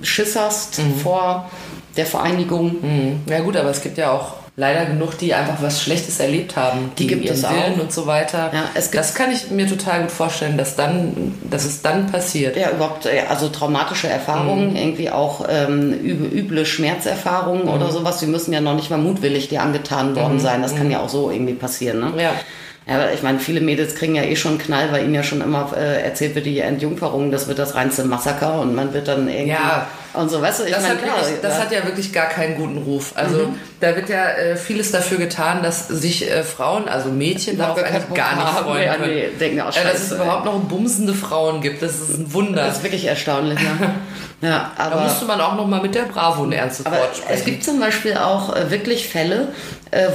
[0.06, 0.96] Schiss hast Mhm.
[1.02, 1.50] vor
[1.98, 2.76] der Vereinigung.
[3.28, 6.92] Ja gut, aber es gibt ja auch leider genug, die einfach was Schlechtes erlebt haben.
[6.98, 7.82] Die gibt es Willen auch.
[7.84, 8.52] und so weiter.
[8.54, 12.56] Ja, das kann ich mir total gut vorstellen, dass, dann, dass es dann passiert.
[12.58, 14.76] Ja, überhaupt, äh, also traumatische Erfahrungen, Mhm.
[14.76, 17.70] irgendwie auch ähm, üble, Schmerzerfahrungen Mhm.
[17.74, 20.62] oder sowas, die müssen ja noch nicht mal mutwillig dir angetan worden sein.
[20.62, 22.14] Das kann ja auch so irgendwie passieren, ne?
[22.22, 22.32] Ja.
[22.88, 25.42] Ja, ich meine, viele Mädels kriegen ja eh schon einen Knall, weil ihnen ja schon
[25.42, 29.28] immer äh, erzählt wird, die Entjungferung, das wird das reinste Massaker und man wird dann
[29.28, 29.88] irgendwie Ja.
[30.14, 31.58] und so, weißt du, ich Das, meine, hat, klar, wirklich, das ja.
[31.60, 31.64] Mhm.
[31.64, 33.14] hat ja wirklich gar keinen guten Ruf.
[33.16, 37.82] Also da wird ja äh, vieles dafür getan, dass sich äh, Frauen, also Mädchen, darauf
[37.84, 39.16] eigentlich gar nicht freuen Ja, können.
[39.16, 42.34] nee, denken auch, äh, dass es scheiße, überhaupt noch bumsende Frauen gibt, das ist ein
[42.34, 42.68] Wunder.
[42.68, 43.90] das ist wirklich erstaunlich, ja.
[44.48, 47.34] ja Da aber musste man auch noch mal mit der Bravo ein ernstes Wort sprechen.
[47.34, 49.48] es gibt zum Beispiel auch äh, wirklich Fälle,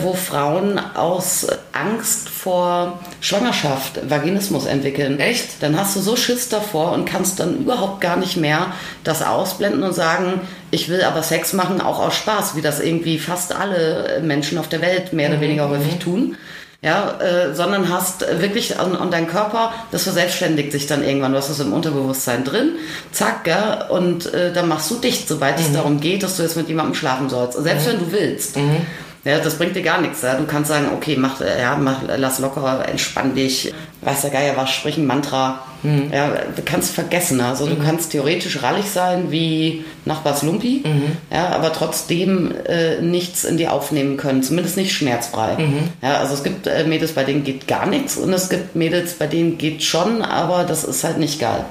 [0.02, 5.18] wo Frauen aus Angst vor Schwangerschaft Vaginismus entwickeln.
[5.20, 5.62] Echt?
[5.62, 8.72] Dann hast du so Schiss davor und kannst dann überhaupt gar nicht mehr
[9.04, 10.40] das ausblenden und sagen,
[10.70, 14.58] ich will aber Sex machen, auch aus Spaß, wie das irgendwie fast alle äh, Menschen
[14.58, 16.36] auf der Welt mehr oder weniger häufig tun.
[16.82, 21.36] Ja, äh, sondern hast wirklich, und, und dein Körper, das verselbstständigt sich dann irgendwann, du
[21.36, 22.70] hast es im Unterbewusstsein drin,
[23.12, 26.56] zack, ja, und äh, dann machst du dicht, sobald es darum geht, dass du jetzt
[26.56, 27.62] mit jemandem schlafen sollst.
[27.62, 28.56] Selbst wenn du willst.
[29.24, 30.22] Ja, das bringt dir gar nichts.
[30.22, 30.34] Ja.
[30.34, 34.70] Du kannst sagen, okay, mach, ja, mach, lass locker, entspann dich, weiß der Geier was,
[34.70, 35.66] sprich ein Mantra.
[36.12, 37.40] Ja, du kannst vergessen.
[37.40, 40.82] Also du kannst theoretisch rallig sein wie Nachbars Lumpi,
[41.32, 45.56] ja, aber trotzdem äh, nichts in dir aufnehmen können, zumindest nicht schmerzfrei.
[46.02, 49.14] Ja, also es gibt äh, Mädels, bei denen geht gar nichts und es gibt Mädels,
[49.14, 51.64] bei denen geht schon, aber das ist halt nicht geil.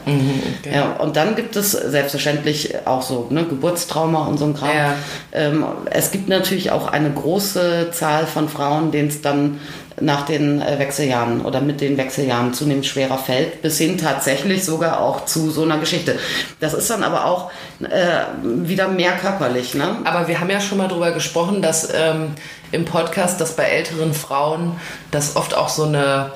[0.73, 4.69] Ja, und dann gibt es selbstverständlich auch so ne, Geburtstrauma und so ein Kram.
[4.75, 4.95] Ja.
[5.31, 9.59] Ähm, es gibt natürlich auch eine große Zahl von Frauen, denen es dann
[10.01, 14.99] nach den äh, Wechseljahren oder mit den Wechseljahren zunehmend schwerer fällt, bis hin tatsächlich sogar
[14.99, 16.17] auch zu so einer Geschichte.
[16.59, 19.75] Das ist dann aber auch äh, wieder mehr körperlich.
[19.75, 19.97] Ne?
[20.03, 22.33] Aber wir haben ja schon mal drüber gesprochen, dass ähm,
[22.71, 24.79] im Podcast, dass bei älteren Frauen
[25.11, 26.31] das oft auch so eine,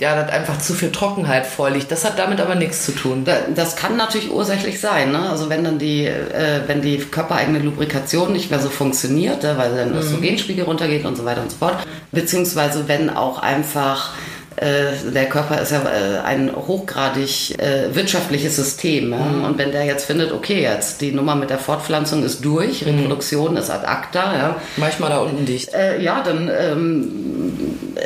[0.00, 1.90] ja, dass einfach zu viel Trockenheit vorliegt.
[1.92, 3.24] Das hat damit aber nichts zu tun.
[3.24, 5.12] Da- Das kann natürlich ursächlich sein.
[5.12, 5.28] Ne?
[5.30, 9.74] Also wenn dann die, äh, wenn die körpereigene Lubrikation nicht mehr so funktioniert, äh, weil
[9.76, 9.96] dann Mhm.
[9.96, 11.76] das Östrogenspiegel runtergeht und so weiter und so fort,
[12.12, 14.14] beziehungsweise wenn auch einfach
[14.56, 19.08] äh, der Körper ist ja äh, ein hochgradig äh, wirtschaftliches System.
[19.10, 19.44] Mhm.
[19.44, 22.88] Und wenn der jetzt findet, okay, jetzt die Nummer mit der Fortpflanzung ist durch, Mhm.
[22.98, 25.70] Reproduktion ist ad acta, ja, Manchmal da unten dicht.
[26.00, 27.08] ja, dann ähm,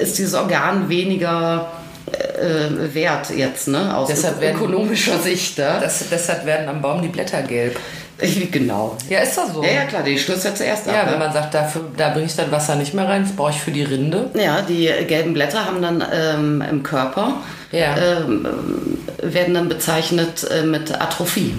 [0.00, 1.72] ist dieses Organ weniger
[2.12, 3.96] äh, wert jetzt, ne?
[3.96, 5.58] Aus Deshalb werden- ökonomischer Sicht.
[5.58, 5.78] Ja?
[5.80, 7.78] Das, deshalb werden am Baum die Blätter gelb.
[8.52, 8.96] genau.
[9.08, 9.62] Ja, ist das so?
[9.62, 11.10] Ja, ja, klar, die stößt ja zuerst Ja, ab.
[11.10, 13.60] wenn man sagt, dafür, da bringe ich dann Wasser nicht mehr rein, das brauche ich
[13.60, 14.30] für die Rinde.
[14.34, 17.38] ja, die gelben Blätter haben dann ähm, im Körper,
[17.72, 17.96] Ja.
[17.96, 18.46] ähm,
[19.20, 21.54] werden dann bezeichnet äh, mit Atrophie.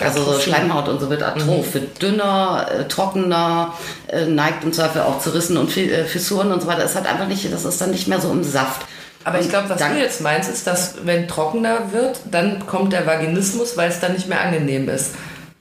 [0.00, 0.50] Also so Atrophie.
[0.50, 3.74] Schleimhaut und so wird atroph, wird dünner, äh, trockener,
[4.06, 6.84] äh, neigt im Zweifel auch zu Rissen und äh, Fissuren und so weiter.
[6.84, 8.82] Es hat einfach nicht, das ist dann nicht mehr so im Saft.
[9.28, 13.06] Aber ich glaube, was du jetzt meinst, ist, dass wenn trockener wird, dann kommt der
[13.06, 15.10] Vaginismus, weil es dann nicht mehr angenehm ist.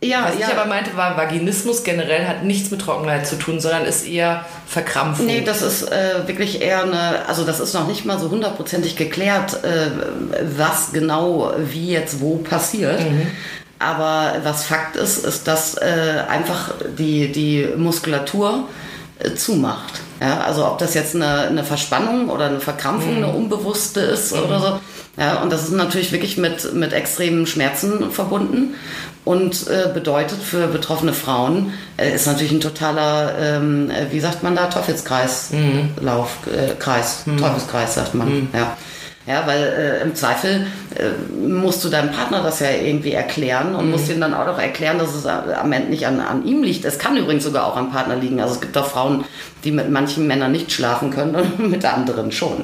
[0.02, 0.48] Ja, Was ja.
[0.48, 4.46] ich aber meinte, war, Vaginismus generell hat nichts mit Trockenheit zu tun, sondern ist eher
[4.68, 5.26] Verkrampfung.
[5.26, 8.96] Nee, das ist äh, wirklich eher eine, also das ist noch nicht mal so hundertprozentig
[8.96, 9.90] geklärt, äh,
[10.56, 13.00] was genau wie jetzt wo passiert.
[13.80, 18.68] Aber was Fakt ist, ist, dass äh, einfach die, die Muskulatur
[19.18, 20.02] äh, zumacht.
[20.20, 24.60] Ja, also ob das jetzt eine, eine Verspannung oder eine Verkrampfung, eine unbewusste ist oder
[24.60, 24.80] so.
[25.18, 28.76] Ja, und das ist natürlich wirklich mit, mit extremen Schmerzen verbunden
[29.26, 34.44] und äh, bedeutet für betroffene Frauen, äh, ist natürlich ein totaler, ähm, äh, wie sagt
[34.44, 38.78] man da, Teufelskreislauf, äh, Kreis, Teufelskreis sagt man, ja.
[39.28, 41.10] Ja, weil äh, im Zweifel äh,
[41.46, 45.00] musst du deinem Partner das ja irgendwie erklären und musst ihm dann auch noch erklären,
[45.00, 46.86] dass es am Ende nicht an, an ihm liegt.
[46.86, 48.40] Es kann übrigens sogar auch am Partner liegen.
[48.40, 49.26] Also es gibt auch Frauen,
[49.68, 52.64] die mit manchen Männern nicht schlafen können und mit anderen schon.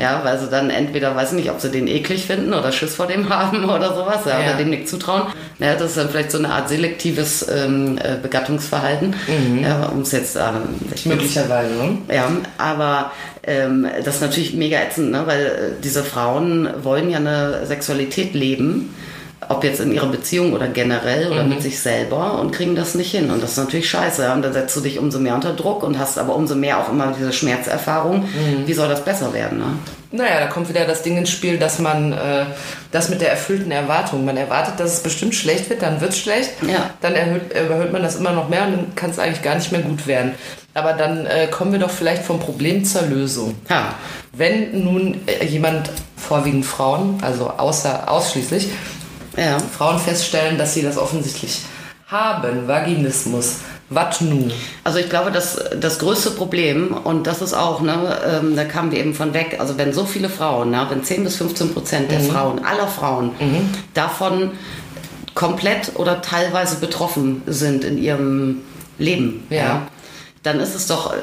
[0.00, 2.96] Ja, weil sie dann entweder, weiß ich nicht, ob sie den eklig finden oder Schiss
[2.96, 4.46] vor dem haben oder sowas, ja, Ja.
[4.48, 5.22] oder dem nicht zutrauen.
[5.60, 9.14] Ja, das ist dann vielleicht so eine Art selektives ähm, äh, Begattungsverhalten.
[9.62, 11.70] Ja, um es jetzt ähm, Möglicherweise.
[12.12, 13.12] ja, aber
[13.46, 15.22] ähm, das ist natürlich mega ätzend, ne?
[15.26, 15.50] weil äh,
[15.84, 18.94] diese Frauen wollen ja eine Sexualität leben,
[19.48, 23.10] ob jetzt in ihrer Beziehung oder generell oder mit sich selber und kriegen das nicht
[23.10, 23.30] hin.
[23.30, 24.30] Und das ist natürlich scheiße.
[24.32, 26.90] Und dann setzt du dich umso mehr unter Druck und hast aber umso mehr auch
[26.90, 28.28] immer diese Schmerzerfahrung.
[28.66, 29.58] Wie soll das besser werden?
[29.58, 29.64] Ne?
[30.12, 32.44] Naja, da kommt wieder das Ding ins Spiel, dass man äh,
[32.90, 36.18] das mit der erfüllten Erwartung, man erwartet, dass es bestimmt schlecht wird, dann wird es
[36.18, 36.90] schlecht, Ja.
[37.00, 39.70] dann erhöht, überhöht man das immer noch mehr und dann kann es eigentlich gar nicht
[39.70, 40.32] mehr gut werden.
[40.74, 43.54] Aber dann äh, kommen wir doch vielleicht vom Problem zur Lösung.
[43.68, 43.94] Ja.
[44.32, 48.68] Wenn nun äh, jemand, vorwiegend Frauen, also außer ausschließlich,
[49.40, 49.58] Ja.
[49.58, 51.62] Frauen feststellen, dass sie das offensichtlich
[52.08, 53.56] haben, Vaginismus.
[53.88, 54.52] Was nun?
[54.84, 58.92] Also ich glaube, dass das größte Problem, und das ist auch, ne, ähm, da kamen
[58.92, 62.10] wir eben von weg, also wenn so viele Frauen, ne, wenn 10 bis 15 Prozent
[62.10, 63.32] der Frauen, aller Frauen,
[63.94, 64.52] davon
[65.34, 68.58] komplett oder teilweise betroffen sind in ihrem
[68.98, 69.82] Leben, Ja.
[70.42, 71.16] Dann ist es doch äh,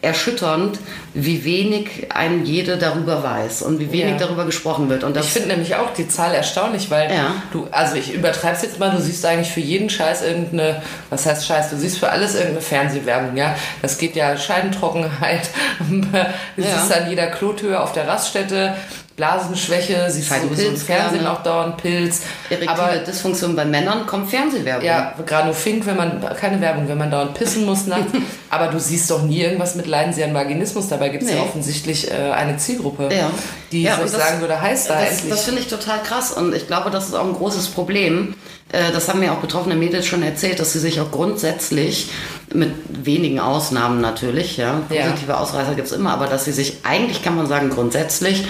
[0.00, 0.78] erschütternd,
[1.12, 4.26] wie wenig ein jede darüber weiß und wie wenig Ja.
[4.26, 5.04] darüber gesprochen wird.
[5.04, 7.34] Und Ich finde nämlich auch die Zahl erstaunlich, weil Ja.
[7.52, 10.80] du, also ich übertreibe es jetzt mal, du siehst eigentlich für jeden Scheiß irgendeine,
[11.10, 13.54] was heißt Scheiß, du siehst für alles irgendeine Fernsehwerbung, ja.
[13.82, 15.50] Das geht ja Scheidentrockenheit,
[15.90, 16.78] du Ja.
[16.78, 18.74] siehst an jeder Klotür auf der Raststätte,
[19.22, 22.22] Blasenschwäche, du so im Fernsehen auch dauernd Pilz.
[22.50, 24.84] erektile Aber Dysfunktion bei Männern kommt Fernsehwerbung.
[24.84, 28.10] ja, Granufink, wenn man, keine Werbung, wenn man dauernd pissen muss nachts.
[28.50, 30.88] Aber du siehst doch nie irgendwas mit Leiden Sie an Vaginismus.
[30.88, 31.42] Dabei gibt es ja Nee.
[31.42, 33.30] offensichtlich äh, eine Zielgruppe, Ja.
[33.70, 36.52] die, Ja, ich das- sagen würde, heißt da Das, das finde ich total krass und
[36.54, 38.34] ich glaube, das ist auch ein großes Problem.
[38.72, 42.10] Äh, Das haben mir auch betroffene Mädels schon erzählt, dass sie sich auch grundsätzlich,
[42.54, 45.04] mit wenigen Ausnahmen natürlich, ja, Ja.
[45.04, 48.44] positive Ausreißer gibt es immer, aber dass sie sich eigentlich, kann man sagen, grundsätzlich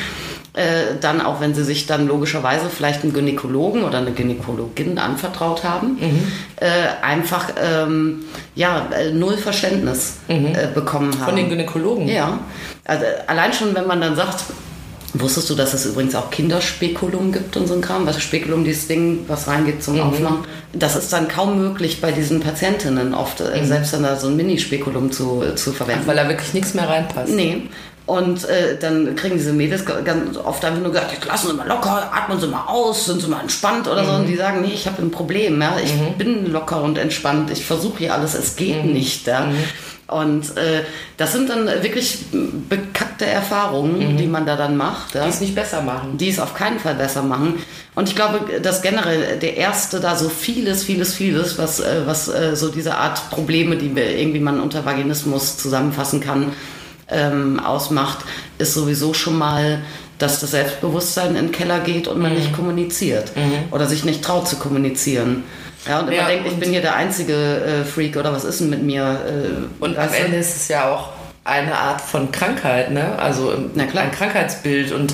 [0.55, 5.65] äh, dann auch wenn sie sich dann logischerweise vielleicht einen Gynäkologen oder eine Gynäkologin anvertraut
[5.65, 6.33] haben, Mhm.
[6.57, 6.67] äh,
[7.03, 11.21] einfach ähm, ja äh, null Verständnis äh, bekommen haben.
[11.21, 11.25] Mhm.
[11.25, 12.09] Von den Gynäkologen.
[12.09, 12.39] Ja,
[12.85, 14.45] also allein schon, wenn man dann sagt,
[15.15, 18.07] wusstest du, dass es übrigens auch Kinderspekulum gibt und so ein Kram?
[18.07, 19.81] Was Spekulum, dieses Ding, was reingeht Mhm.
[19.81, 20.39] zum Aufmachen.
[20.75, 24.37] Das ist dann kaum möglich bei diesen Patientinnen oft, äh, selbst dann da so ein
[24.37, 26.07] Mini-Spekulum zu, zu verwenden.
[26.07, 27.33] Weil da wirklich nichts mehr reinpasst.
[27.33, 27.63] Nee.
[28.05, 31.69] Und äh, dann kriegen diese Mädels ganz oft einfach nur gesagt, jetzt lassen Sie mal
[31.69, 34.13] locker, atmen Sie mal aus, sind Sie mal entspannt oder so.
[34.13, 37.65] Und die sagen, nee, ich habe ein Problem, ja, ich bin locker und entspannt, ich
[37.65, 39.29] versuche hier alles, es geht nicht.
[39.29, 39.47] Ja.
[40.09, 40.83] Und äh,
[41.17, 42.19] das sind dann wirklich
[42.69, 45.15] bekackte Erfahrungen, die man da dann macht.
[45.15, 46.19] Ja Die es nicht besser machen.
[46.19, 47.55] die es auf keinen Fall besser machen.
[47.95, 52.29] Und ich glaube, dass generell der Erste da so vieles, vieles, vieles, was, äh, was
[52.29, 56.53] äh, so diese Art Probleme, die irgendwie man unter Vaginismus zusammenfassen kann,
[57.13, 58.19] ähm, ausmacht,
[58.59, 59.83] ist sowieso schon mal,
[60.19, 63.33] dass das Selbstbewusstsein in den Keller geht und man nicht kommuniziert
[63.73, 65.43] oder sich nicht traut zu kommunizieren.
[65.89, 68.61] Ja, und immer Ja, denkt, ich bin hier der einzige äh, Freak oder was ist
[68.61, 69.03] denn mit mir?
[69.03, 70.17] Äh, Und am du?
[70.17, 71.09] Ende ist es ja auch
[71.45, 73.19] eine Art von Krankheit, ne?
[73.19, 73.53] Also
[73.91, 74.05] klar.
[74.05, 75.13] ein Krankheitsbild und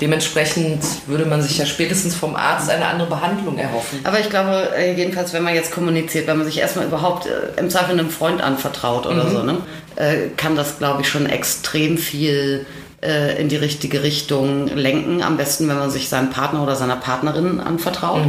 [0.00, 4.00] dementsprechend würde man sich ja spätestens vom Arzt eine andere Behandlung erhoffen.
[4.04, 7.58] Aber ich glaube, äh, jedenfalls, wenn man jetzt kommuniziert, wenn man sich erstmal überhaupt äh,
[7.58, 9.58] im Zweifel einem Freund anvertraut oder so, ne,
[10.36, 12.66] kann das, glaube ich, schon extrem viel
[13.02, 15.22] äh, in die richtige Richtung lenken.
[15.22, 18.22] Am besten, wenn man sich seinem Partner oder seiner Partnerin anvertraut.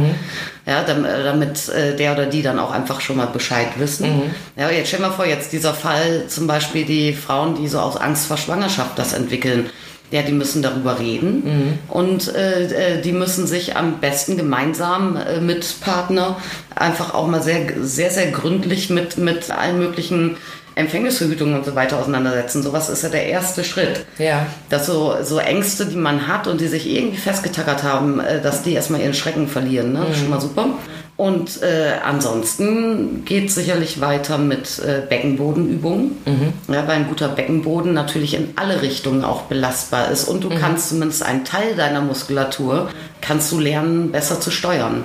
[0.66, 4.22] Ja, dam- äh, damit äh, der oder die dann auch einfach schon mal Bescheid wissen.
[4.56, 7.96] Ja, jetzt stell mal vor, jetzt dieser Fall, zum Beispiel die Frauen, die so aus
[7.96, 9.70] Angst vor Schwangerschaft das entwickeln.
[10.10, 15.40] Ja, die müssen darüber reden und äh, äh, die müssen sich am besten gemeinsam äh,
[15.40, 16.36] mit Partner
[16.76, 20.36] einfach auch mal sehr, sehr, sehr gründlich mit, mit allen möglichen
[20.74, 22.62] Empfängnisverhütungen und so weiter auseinandersetzen.
[22.62, 24.06] Sowas ist ja der erste Schritt.
[24.18, 24.46] Ja.
[24.68, 28.62] Dass so, so Ängste, die man hat und die sich irgendwie festgetackert haben, äh, dass
[28.62, 29.92] die erstmal ihren Schrecken verlieren.
[29.92, 30.06] Ne?
[30.14, 30.66] Schon mal super.
[31.16, 36.16] Und äh, ansonsten geht es sicherlich weiter mit äh, Beckenbodenübungen,
[36.68, 40.88] ja, weil ein guter Beckenboden natürlich in alle Richtungen auch belastbar ist und du kannst
[40.88, 42.88] zumindest einen Teil deiner Muskulatur
[43.20, 45.04] kannst du lernen, besser zu steuern.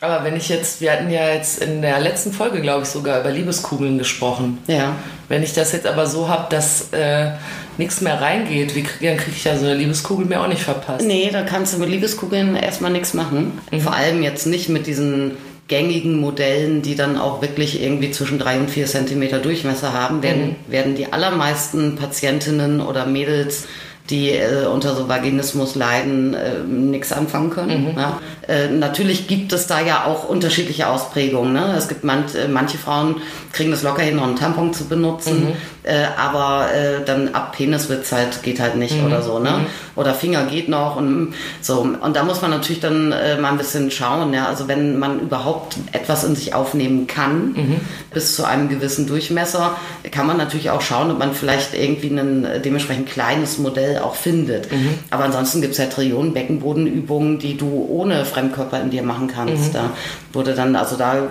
[0.00, 3.20] Aber wenn ich jetzt, wir hatten ja jetzt in der letzten Folge, glaube ich, sogar
[3.20, 4.58] über Liebeskugeln gesprochen.
[4.68, 4.94] Ja.
[5.28, 7.32] Wenn ich das jetzt aber so habe, dass äh,
[7.78, 11.04] nichts mehr reingeht, wie, dann kriege ich ja so eine Liebeskugel mir auch nicht verpasst.
[11.04, 13.60] Nee, da kannst du mit Liebeskugeln erstmal nichts machen.
[13.80, 15.32] Vor allem jetzt nicht mit diesen
[15.66, 20.54] gängigen Modellen, die dann auch wirklich irgendwie zwischen drei und vier Zentimeter Durchmesser haben, werden,
[20.68, 23.66] werden die allermeisten Patientinnen oder Mädels
[24.10, 27.94] die äh, unter so Vaginismus leiden, äh, nichts anfangen können.
[27.96, 28.20] Ja.
[28.48, 31.52] Äh, natürlich gibt es da ja auch unterschiedliche Ausprägungen.
[31.52, 31.74] Ne?
[31.76, 33.16] Es gibt man, äh, manche Frauen
[33.52, 35.48] kriegen das locker hin, noch einen Tampon zu benutzen,
[35.82, 39.38] äh, aber äh, dann ab Penis wird's halt, geht halt nicht oder so.
[39.38, 39.66] Ne?
[39.96, 41.80] Oder Finger geht noch und so.
[41.80, 44.32] Und da muss man natürlich dann äh, mal ein bisschen schauen.
[44.32, 44.46] Ja?
[44.46, 47.80] Also wenn man überhaupt etwas in sich aufnehmen kann,
[48.14, 49.76] bis zu einem gewissen Durchmesser,
[50.10, 54.68] kann man natürlich auch schauen, ob man vielleicht irgendwie ein dementsprechend kleines Modell auch findet.
[55.10, 59.74] Aber ansonsten gibt's ja Trillionen Beckenbodenübungen, die du ohne Fremdkörper in dir machen kannst.
[59.74, 59.90] Da
[60.32, 61.28] wurde dann, also da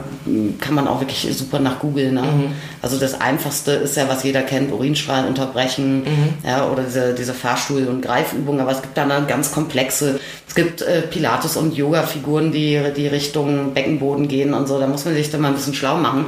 [0.59, 2.15] kann man auch wirklich super nach googeln.
[2.15, 2.23] Ne?
[2.81, 6.03] Also das Einfachste ist ja, was jeder kennt, Urinstrahlen unterbrechen
[6.45, 8.59] ja, oder diese, diese Fahrstuhl- und Greifübungen.
[8.61, 13.07] Aber es gibt dann, dann ganz komplexe, es gibt äh, Pilates- und Yoga-Figuren, die die
[13.07, 14.79] Richtung Beckenboden gehen und so.
[14.79, 16.25] Da muss man sich dann mal ein bisschen schlau machen.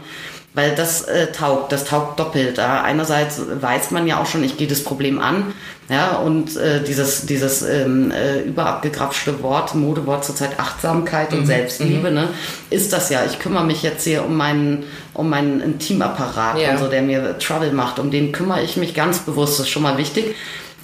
[0.54, 2.58] weil das äh, taugt, das taugt doppelt.
[2.58, 2.82] Ja?
[2.84, 5.54] Einerseits weiß man ja auch schon, ich gehe das Problem an,
[5.90, 11.46] ja, und äh, dieses, dieses ähm, äh, überabgegrapschte Wort, Modewort zurzeit Achtsamkeit und mhm.
[11.48, 12.16] Selbstliebe, mhm.
[12.16, 12.30] ne,
[12.70, 13.22] ist das ja.
[13.26, 14.84] Ich kümmere mich jetzt hier um meinen,
[15.16, 16.72] um meinen Intimapparat, ja.
[16.72, 17.98] und so, der mir Trouble macht.
[17.98, 20.36] Um den kümmere ich mich ganz bewusst, das ist schon mal wichtig.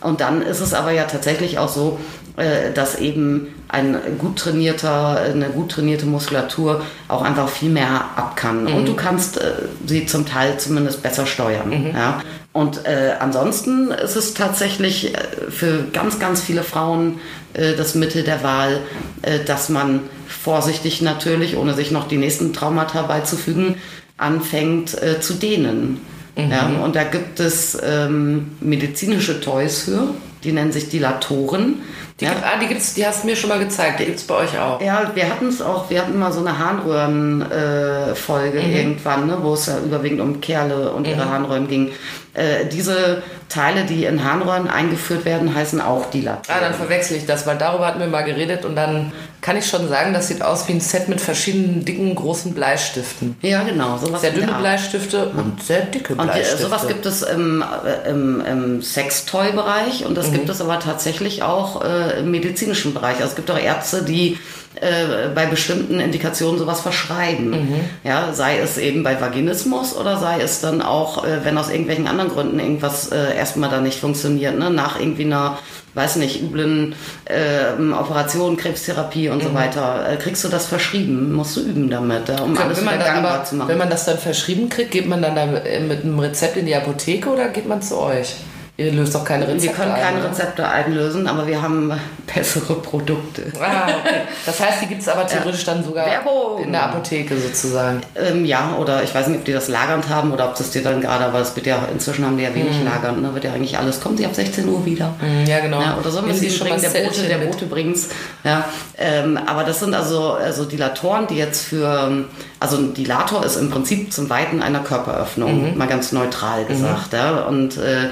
[0.02, 2.00] Und dann ist es aber ja tatsächlich auch so,
[2.38, 8.36] äh, dass eben ein gut trainierter, eine gut trainierte Muskulatur auch einfach viel mehr ab
[8.36, 8.64] kann.
[8.64, 8.74] Mhm.
[8.74, 9.54] Und du kannst äh,
[9.86, 11.70] sie zum Teil zumindest besser steuern.
[11.70, 11.92] Mhm.
[11.94, 12.22] Ja?
[12.56, 15.18] Und äh, ansonsten ist es tatsächlich äh,
[15.50, 17.20] für ganz, ganz viele Frauen
[17.52, 18.80] äh, das Mittel der Wahl,
[19.24, 23.76] äh, dass man vorsichtig natürlich, ohne sich noch die nächsten Traumata beizufügen,
[24.16, 26.00] anfängt äh, zu dehnen.
[26.38, 26.50] Mhm.
[26.50, 30.14] Ja, und da gibt es ähm, medizinische Toys für,
[30.46, 31.82] die nennen sich Dilatoren.
[32.20, 32.32] Die, ja.
[32.32, 34.36] gibt, ah, die, gibt's, die hast du mir schon mal gezeigt, die gibt es bei
[34.36, 34.80] euch auch.
[34.80, 38.76] Ja, wir hatten es auch, wir hatten mal so eine Harnröhren-Folge äh, mhm.
[38.76, 41.30] irgendwann, ne, wo es ja überwiegend um Kerle und ihre mhm.
[41.30, 41.92] Harnröhren ging.
[42.34, 46.58] Äh, diese Teile, die in Harnröhren eingeführt werden, heißen auch Dilatoren.
[46.58, 49.68] Ah, dann verwechsel ich das, weil darüber hatten wir mal geredet und dann kann ich
[49.68, 53.38] schon sagen, das sieht aus wie ein Set mit verschiedenen dicken, großen Bleistiften.
[53.42, 53.98] Ja, genau.
[53.98, 56.66] Sowas sehr dünne Bleistifte und sehr dicke Bleistifte.
[56.66, 60.34] Und sowas gibt es im, äh, im, im Sextoy-Bereich und das mhm.
[60.34, 63.16] gibt es aber tatsächlich auch äh, medizinischen Bereich.
[63.16, 64.38] Also es gibt auch Ärzte, die
[64.82, 67.52] äh, bei bestimmten Indikationen sowas verschreiben.
[67.52, 67.80] Mhm.
[68.04, 72.08] Ja, sei es eben bei Vaginismus oder sei es dann auch, äh, wenn aus irgendwelchen
[72.08, 74.70] anderen Gründen irgendwas äh, erstmal da nicht funktioniert, ne?
[74.70, 75.60] nach irgendwie einer,
[75.94, 76.94] weiß nicht, üblen
[77.26, 79.48] äh, Operation, Krebstherapie und mhm.
[79.48, 82.86] so weiter, äh, kriegst du das verschrieben, musst du üben damit, ja, um alles wenn
[82.86, 83.70] man, dann aber, zu machen.
[83.70, 86.76] Wenn man das dann verschrieben kriegt, geht man dann da mit einem Rezept in die
[86.76, 88.36] Apotheke oder geht man zu euch?
[88.78, 89.78] Ihr löst doch keine Rezepte ein.
[89.78, 91.94] Wir können ein, keine Rezepte einlösen, aber wir haben
[92.36, 93.44] bessere Produkte.
[93.58, 94.22] Ah, okay.
[94.46, 96.62] Das heißt, die gibt es aber theoretisch dann sogar Werbung.
[96.62, 98.02] in der Apotheke sozusagen.
[98.16, 100.84] Ähm, ja, oder ich weiß nicht, ob die das lagernd haben oder ob das dir
[100.84, 102.86] dann gerade, aber es wird ja, inzwischen haben die ja wenig mhm.
[102.86, 103.34] lagernd, ne?
[103.34, 105.16] wird ja eigentlich alles, kommen sie ab 16 Uhr wieder.
[105.22, 105.80] Mhm, ja, genau.
[105.80, 108.10] Ja, oder so müssen sie schon bringen, der Bote, der Bote bringt's.
[108.44, 108.66] Ja,
[108.98, 112.26] ähm, aber das sind also, also Dilatoren, die jetzt für,
[112.66, 115.78] also ein Dilator ist im Prinzip zum Weiten einer Körperöffnung, mhm.
[115.78, 116.68] mal ganz neutral mhm.
[116.68, 117.14] gesagt.
[117.14, 117.46] Ja?
[117.46, 118.10] Und äh,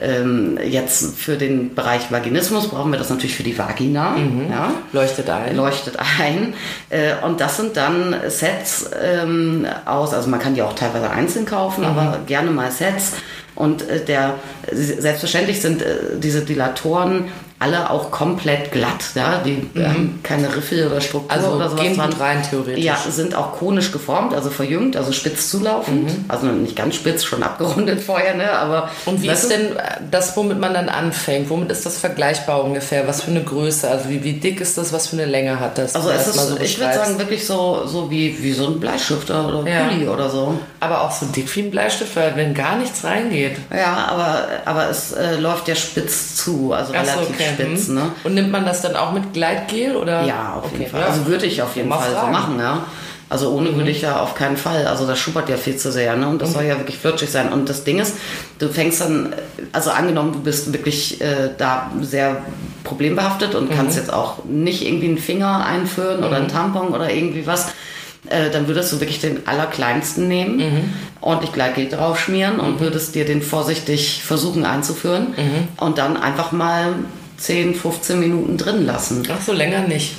[0.00, 4.10] ähm, jetzt für den Bereich Vaginismus brauchen wir das natürlich für die Vagina.
[4.10, 4.50] Mhm.
[4.50, 4.72] Ja?
[4.92, 5.54] Leuchtet ein.
[5.54, 6.54] Leuchtet ein.
[6.90, 11.46] Äh, und das sind dann Sets ähm, aus, also man kann die auch teilweise einzeln
[11.46, 11.90] kaufen, mhm.
[11.90, 13.12] aber gerne mal Sets.
[13.54, 14.34] Und äh, der,
[14.72, 17.26] selbstverständlich sind äh, diese Dilatoren
[17.62, 19.04] alle auch komplett glatt.
[19.14, 19.40] Ja?
[19.44, 19.84] Die mhm.
[19.84, 21.96] haben keine Riffel oder Struktur also oder sowas.
[21.96, 22.12] Dran.
[22.14, 22.84] rein theoretisch.
[22.84, 26.04] Ja, sind auch konisch geformt, also verjüngt, also spitz zulaufend.
[26.04, 26.24] Mhm.
[26.28, 28.50] Also nicht ganz spitz, schon abgerundet vorher, ne?
[28.50, 29.76] Aber Und wie ist denn
[30.10, 31.50] das, womit man dann anfängt?
[31.50, 33.06] Womit ist das vergleichbar ungefähr?
[33.06, 33.88] Was für eine Größe?
[33.88, 34.92] Also wie, wie dick ist das?
[34.92, 35.94] Was für eine Länge hat das?
[35.94, 39.30] Also es ist, so ich würde sagen, wirklich so, so wie, wie so ein Bleistift
[39.30, 39.84] oder ja.
[39.84, 40.58] Pulli oder so.
[40.80, 43.56] Aber auch so dick wie ein Bleistift, weil wenn gar nichts reingeht.
[43.72, 47.88] Ja, aber, aber es äh, läuft ja spitz zu, also Ach relativ so, okay spitz.
[47.88, 47.94] Mhm.
[47.94, 48.02] Ne?
[48.24, 49.96] Und nimmt man das dann auch mit Gleitgel?
[49.96, 50.24] Oder?
[50.24, 51.00] Ja, auf jeden Fall.
[51.00, 51.06] Ja.
[51.08, 52.26] Also würde ich auf jeden Mal Fall fragen.
[52.26, 52.84] so machen, ja.
[53.32, 53.76] Also ohne mhm.
[53.76, 54.86] würde ich ja auf keinen Fall.
[54.86, 56.28] Also das schuppert ja viel zu sehr, ne?
[56.28, 56.54] Und das mhm.
[56.54, 57.50] soll ja wirklich flutschig sein.
[57.50, 58.16] Und das Ding ist,
[58.58, 59.34] du fängst dann,
[59.72, 62.42] also angenommen, du bist wirklich äh, da sehr
[62.84, 63.74] problembehaftet und mhm.
[63.74, 66.50] kannst jetzt auch nicht irgendwie einen Finger einführen oder einen mhm.
[66.50, 67.68] Tampon oder irgendwie was
[68.28, 70.92] äh, dann würdest du wirklich den allerkleinsten nehmen, mhm.
[71.20, 72.80] ordentlich Gleitgel draufschmieren und mhm.
[72.80, 75.34] würdest dir den vorsichtig versuchen einzuführen
[75.78, 76.94] und dann einfach mal
[77.42, 79.26] 10, 15 Minuten drin lassen.
[79.30, 80.14] Ach so, länger nicht.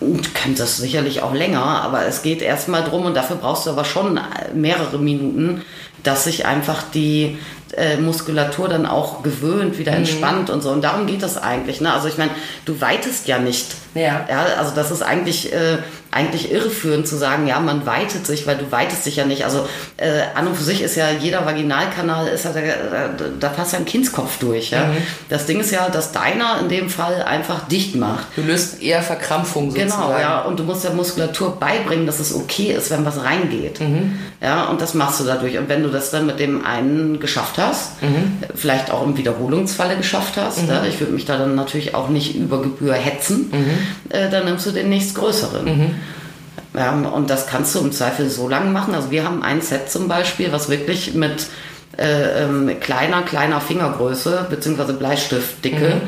[0.00, 3.70] Du kannst das sicherlich auch länger, aber es geht erstmal drum und dafür brauchst du
[3.70, 4.20] aber schon
[4.54, 5.62] mehrere Minuten,
[6.04, 7.36] dass sich einfach die
[7.76, 9.98] äh, Muskulatur dann auch gewöhnt, wieder mhm.
[9.98, 10.70] entspannt und so.
[10.70, 11.80] Und darum geht das eigentlich.
[11.80, 11.92] Ne?
[11.92, 12.30] Also ich meine,
[12.64, 13.74] du weitest ja nicht.
[13.94, 14.24] Ja.
[14.28, 14.44] ja.
[14.58, 15.78] Also das ist eigentlich äh,
[16.10, 19.44] eigentlich irreführend zu sagen, ja, man weitet sich, weil du weitest dich ja nicht.
[19.44, 19.68] Also
[19.98, 23.78] äh, an und für sich ist ja jeder Vaginalkanal, ist ja, da, da passt ja
[23.78, 24.70] ein Kindskopf durch.
[24.70, 24.86] Ja?
[24.86, 24.96] Mhm.
[25.28, 28.26] Das Ding ist ja, dass deiner in dem Fall einfach dicht macht.
[28.36, 30.02] Du löst eher Verkrampfung sozusagen.
[30.02, 30.40] Genau, ja.
[30.42, 33.80] Und du musst der Muskulatur beibringen, dass es okay ist, wenn was reingeht.
[33.80, 34.18] Mhm.
[34.40, 35.58] Ja, und das machst du dadurch.
[35.58, 38.42] Und wenn du das dann mit dem einen geschafft hast, mhm.
[38.54, 40.68] vielleicht auch im Wiederholungsfalle geschafft hast, mhm.
[40.68, 44.16] ja, ich würde mich da dann natürlich auch nicht über Gebühr hetzen, mhm.
[44.16, 45.98] äh, dann nimmst du den nächstgrößeren.
[46.74, 48.94] Ja, und das kannst du im Zweifel so lange machen.
[48.94, 51.48] Also wir haben ein Set zum Beispiel, was wirklich mit
[51.98, 54.92] äh, ähm, kleiner, kleiner Fingergröße bzw.
[54.92, 56.00] Bleistiftdicke mhm.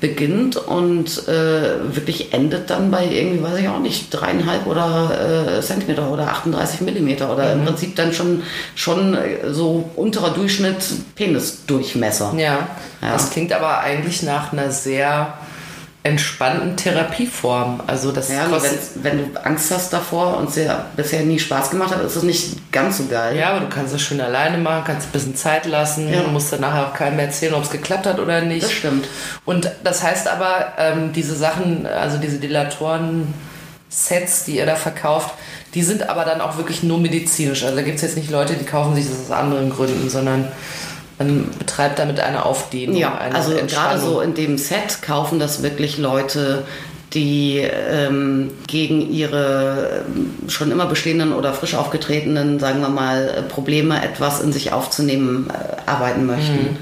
[0.00, 5.62] beginnt und äh, wirklich endet dann bei irgendwie, weiß ich auch nicht, dreieinhalb oder äh,
[5.62, 7.60] Zentimeter oder 38 Millimeter oder mhm.
[7.60, 8.42] im Prinzip dann schon,
[8.74, 10.84] schon äh, so unterer Durchschnitt
[11.14, 12.34] Penisdurchmesser.
[12.36, 12.68] Ja,
[13.00, 15.34] ja, das klingt aber eigentlich nach einer sehr
[16.06, 17.80] entspannten Therapieform.
[17.88, 21.70] Also das Ja, wenn, wenn du Angst hast davor und es dir bisher nie Spaß
[21.70, 23.36] gemacht hat, ist es nicht ganz so geil.
[23.36, 26.22] ja, aber du kannst es schön alleine machen, kannst ein bisschen Zeit lassen, Ja.
[26.22, 28.62] du musst dann nachher auch keinem erzählen, ob es geklappt hat oder nicht.
[28.64, 29.08] Das stimmt.
[29.44, 35.34] Und das heißt aber, ähm, diese Sachen, also diese Dilatoren-Sets, die ihr da verkauft,
[35.74, 37.64] die sind aber dann auch wirklich nur medizinisch.
[37.64, 40.46] Also da gibt es jetzt nicht Leute, die kaufen sich das aus anderen Gründen, sondern
[41.18, 45.62] man betreibt damit eine Aufdehnung, Ja, eine also gerade so in dem Set kaufen das
[45.62, 46.64] wirklich Leute,
[47.14, 53.42] die ähm, gegen ihre ähm, schon immer bestehenden oder frisch aufgetretenen, sagen wir mal, äh,
[53.42, 56.76] Probleme etwas in sich aufzunehmen, äh, arbeiten möchten.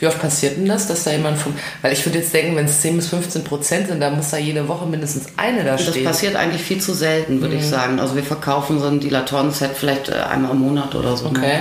[0.00, 1.52] Wie oft passiert denn das, dass da jemand vom.
[1.82, 4.38] Weil ich würde jetzt denken, wenn es 10 bis 15 Prozent sind, dann muss da
[4.38, 6.04] jede Woche mindestens eine da Das stehen.
[6.04, 7.60] passiert eigentlich viel zu selten, würde Mhm.
[7.60, 7.98] ich sagen.
[8.00, 11.28] Also wir verkaufen so ein Dilatoren-Set vielleicht äh, einmal im Monat oder so.
[11.30, 11.60] ne?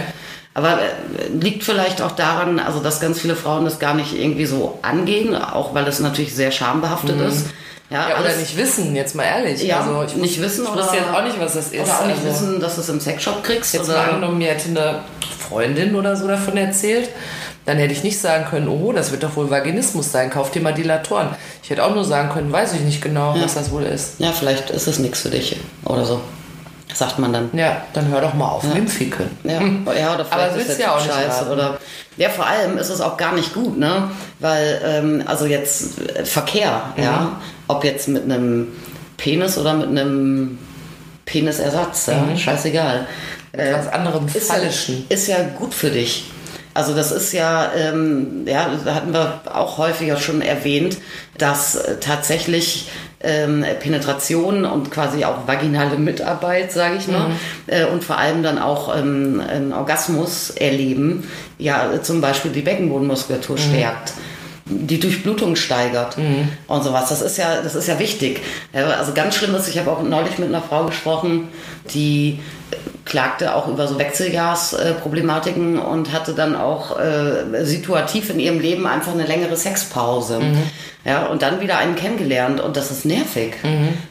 [0.57, 4.47] Aber äh, liegt vielleicht auch daran, also dass ganz viele Frauen das gar nicht irgendwie
[4.47, 7.45] so angehen, auch weil es natürlich sehr schambehaftet ist.
[7.91, 8.09] Ja, Mhm.
[8.09, 9.61] ja, oder nicht wissen, jetzt mal ehrlich.
[9.63, 11.83] Ja, also ich nicht wissen ich oder- wusste jetzt auch nicht, was das ist.
[11.83, 13.73] Oder auch nicht also, wissen, dass du es im Sexshop kriegst.
[13.75, 14.99] Jetzt mal oder angenommen, mir hätte eine
[15.47, 17.07] Freundin oder so davon erzählt,
[17.65, 20.61] dann hätte ich nicht sagen können, oh, das wird doch wohl Vaginismus sein, kauf dir
[20.61, 21.29] mal Dilatoren.
[21.63, 24.15] Ich hätte auch nur sagen können, weiß ich nicht genau, was das wohl ist.
[24.19, 25.55] ja, vielleicht ist es nichts für dich
[25.85, 26.19] oder so.
[26.93, 27.49] Sagt man dann.
[27.53, 29.29] Ja, dann hör doch mal auf mit dem Ficken.
[29.43, 29.61] Ja,
[29.93, 31.41] ja oder Aber vielleicht ist ja auch scheiße.
[31.41, 31.51] raten.
[31.51, 31.77] Oder,
[32.15, 34.09] ja, vor allem ist es auch gar nicht gut, ne?
[34.39, 37.03] Weil, ähm, also jetzt äh, Verkehr, Mhm.
[37.03, 38.69] ja, ob jetzt mit einem
[39.17, 40.57] Penis oder mit einem
[41.25, 43.05] Penisersatz, ja, scheißegal.
[43.51, 44.55] Äh, Was anderem ist ja,
[45.09, 46.31] ist ja gut für dich.
[46.73, 50.97] Also das ist ja, ähm, ja, da hatten wir auch häufiger schon erwähnt,
[51.37, 52.87] dass äh, tatsächlich
[53.21, 57.31] ähm, Penetration und quasi auch vaginale Mitarbeit, sage ich mal,
[57.67, 63.57] äh, und vor allem dann auch ähm, einen Orgasmus erleben, ja zum Beispiel die Beckenbodenmuskulatur
[63.57, 64.13] stärkt
[64.69, 66.17] die Durchblutung steigert
[66.67, 67.07] und sowas.
[67.09, 68.41] Das ist ja, das ist ja wichtig.
[68.73, 71.47] Also ganz schlimm ist, ich habe auch neulich mit einer Frau gesprochen,
[71.93, 72.39] die
[73.05, 79.13] klagte auch über so Wechselgasproblematiken und hatte dann auch äh, situativ in ihrem Leben einfach
[79.13, 80.41] eine längere Sexpause.
[81.05, 83.53] Ja, und dann wieder einen kennengelernt und das ist nervig.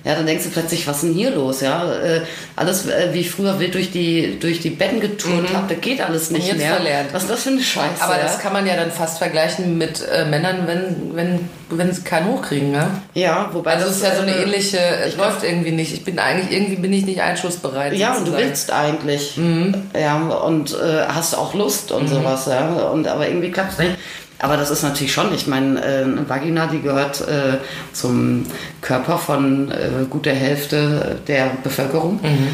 [0.04, 1.61] Ja, dann denkst du plötzlich, was ist denn hier los?
[1.61, 2.22] Ja, äh,
[2.57, 6.00] alles äh, wie ich früher wild durch die, durch die Betten geturnt habe, das geht
[6.00, 6.74] alles nicht mehr.
[6.76, 7.12] verlernt.
[7.12, 8.00] Was ist das für eine Scheiße?
[8.00, 8.22] Aber ja?
[8.22, 12.28] das kann man ja dann fast vergleichen mit äh, Männern, wenn, wenn, wenn sie keinen
[12.28, 12.88] hochkriegen, ne?
[13.12, 15.92] ja, wobei Also es ist ja so eine äh, ähnliche, es läuft irgendwie nicht.
[15.92, 17.92] Ich bin eigentlich, irgendwie bin ich nicht einschussbereit.
[17.92, 18.45] Ja, und du sozusagen.
[18.47, 19.36] Willst eigentlich.
[19.36, 19.74] Mhm.
[19.99, 22.68] Ja, und äh, hast auch Lust und sowas, ja.
[22.68, 23.97] Und aber irgendwie klappt es nicht.
[24.38, 27.59] Aber das ist natürlich schon, ich meine, äh, eine Vagina, die gehört äh,
[27.92, 28.44] zum
[28.82, 32.20] Körper von äh, gut der Hälfte der Bevölkerung.
[32.22, 32.49] Mhm.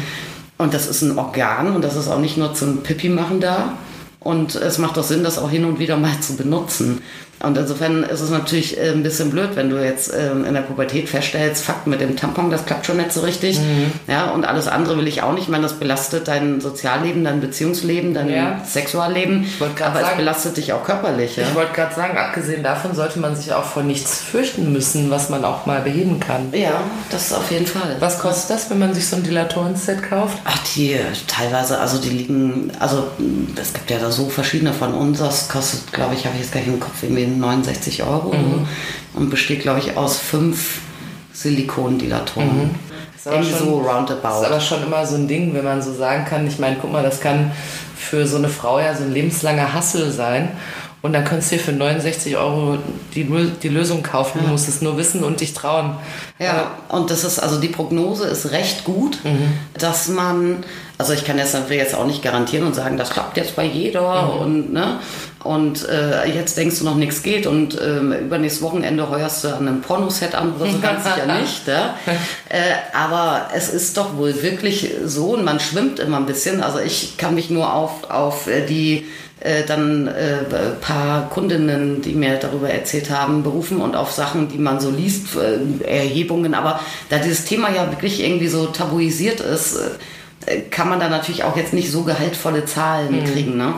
[0.57, 3.73] Und das ist ein Organ und das ist auch nicht nur zum Pipi machen da.
[4.19, 7.01] Und es macht doch Sinn, das auch hin und wieder mal zu benutzen.
[7.43, 10.61] Und insofern ist es natürlich äh, ein bisschen blöd, wenn du jetzt ähm, in der
[10.61, 13.59] Pubertät feststellst, Fakt mit dem Tampon, das klappt schon nicht so richtig.
[13.59, 13.91] Mhm.
[14.07, 15.43] Ja, und alles andere will ich auch nicht.
[15.43, 18.61] Ich meine, das belastet dein Sozialleben, dein Beziehungsleben, dein Ja.
[18.65, 19.45] Sexualleben.
[19.59, 21.35] Aber es sagen- belastet dich auch körperlich.
[21.35, 21.43] Ja?
[21.43, 25.29] Ich wollte gerade sagen, abgesehen davon sollte man sich auch vor nichts fürchten müssen, was
[25.29, 26.47] man auch mal beheben kann.
[26.53, 26.79] ja,
[27.11, 27.97] das auf jeden Fall.
[27.99, 30.37] Was kostet das, wenn man sich so ein Dilatoren-Set kauft?
[30.45, 30.95] Ach, die
[31.27, 33.07] teilweise, also die liegen, also
[33.61, 35.19] es gibt ja da so verschiedene von uns.
[35.19, 38.33] Das kostet, glaube ich, habe ich jetzt gleich im Kopf, irgendwie 69 Euro
[39.13, 40.79] und besteht, glaube ich, aus fünf
[41.33, 42.71] Silikondilatoren.
[43.25, 44.45] Aber Irgendwie schon- so Das ist roundabout.
[44.45, 47.03] aber schon immer so ein Ding, wenn man so sagen kann, ich meine, guck mal,
[47.03, 47.51] das kann
[47.97, 50.49] für so eine Frau ja so ein lebenslanger Hassel sein.
[51.01, 52.77] Und dann könntest du dir für 69 Euro
[53.13, 53.25] die,
[53.61, 54.39] die Lösung kaufen.
[54.41, 55.97] Du musst es nur wissen und dich trauen.
[56.39, 59.17] Ja, und das ist, also die Prognose ist recht gut,
[59.77, 60.63] dass man,
[60.97, 64.39] also ich kann jetzt jetzt auch nicht garantieren und sagen, das klappt jetzt bei jeder
[64.39, 64.99] und ne,
[65.43, 69.67] und äh, jetzt denkst du noch nichts geht und ähm, übernächstes Wochenende heuerst du an
[69.67, 71.67] einem Pornoset an oder so, ganz sicher nicht.
[71.67, 71.95] Ja?
[72.49, 72.59] Äh,
[72.93, 76.63] aber es ist doch wohl wirklich so und man schwimmt immer ein bisschen.
[76.63, 79.05] Also ich kann mich nur auf, auf äh, die
[79.41, 80.43] äh, dann äh,
[80.79, 85.35] paar Kundinnen, die mir darüber erzählt haben, berufen und auf Sachen, die man so liest,
[85.35, 86.53] äh, Erhebungen.
[86.53, 86.79] Aber
[87.09, 89.75] da dieses Thema ja wirklich irgendwie so tabuisiert ist,
[90.45, 93.57] äh, kann man da natürlich auch jetzt nicht so gehaltvolle Zahlen kriegen.
[93.57, 93.73] Ne?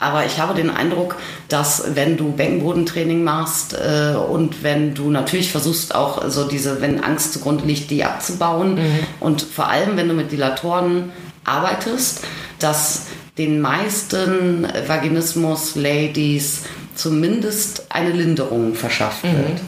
[0.00, 1.16] Aber ich habe den Eindruck,
[1.48, 7.04] dass wenn du Beckenbodentraining machst äh, und wenn du natürlich versuchst auch so diese, wenn
[7.04, 8.78] Angst zugrunde liegt, die abzubauen.
[9.20, 11.12] Und vor allem wenn du mit Dilatoren
[11.44, 12.22] arbeitest,
[12.58, 13.06] dass
[13.38, 16.62] den meisten Vaginismus-Ladies
[16.94, 19.60] zumindest eine Linderung verschafft wird.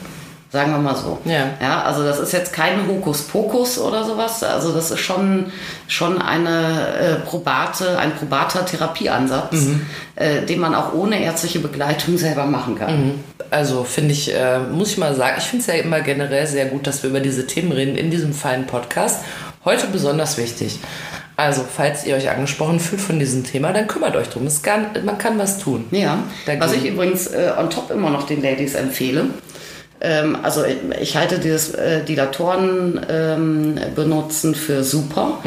[0.53, 1.17] Sagen wir mal so.
[1.25, 1.47] Ja.
[1.59, 4.43] ja also das ist jetzt kein Hokuspokus oder sowas.
[4.43, 5.47] Also das ist schon,
[5.87, 9.81] schon eine äh, probate, ein probater Therapieansatz, Mhm.
[10.15, 13.15] äh, den man auch ohne ärztliche Begleitung selber machen kann.
[13.49, 16.67] Also finde ich, äh, muss ich mal sagen, ich finde es ja immer generell sehr
[16.67, 19.23] gut, dass wir über diese Themen reden in diesem feinen Podcast.
[19.65, 20.79] Heute besonders wichtig.
[21.35, 24.45] Also, falls ihr euch angesprochen fühlt von diesem Thema, dann kümmert euch drum.
[24.45, 25.85] Es kann, man kann was tun.
[25.89, 26.63] Ja, Dagegen.
[26.63, 29.25] was ich übrigens äh, on top immer noch den Ladies empfehle.
[30.03, 30.63] Ähm, also
[30.99, 35.39] ich, halte dieses äh, Dilatoren ähm, benutzen für super,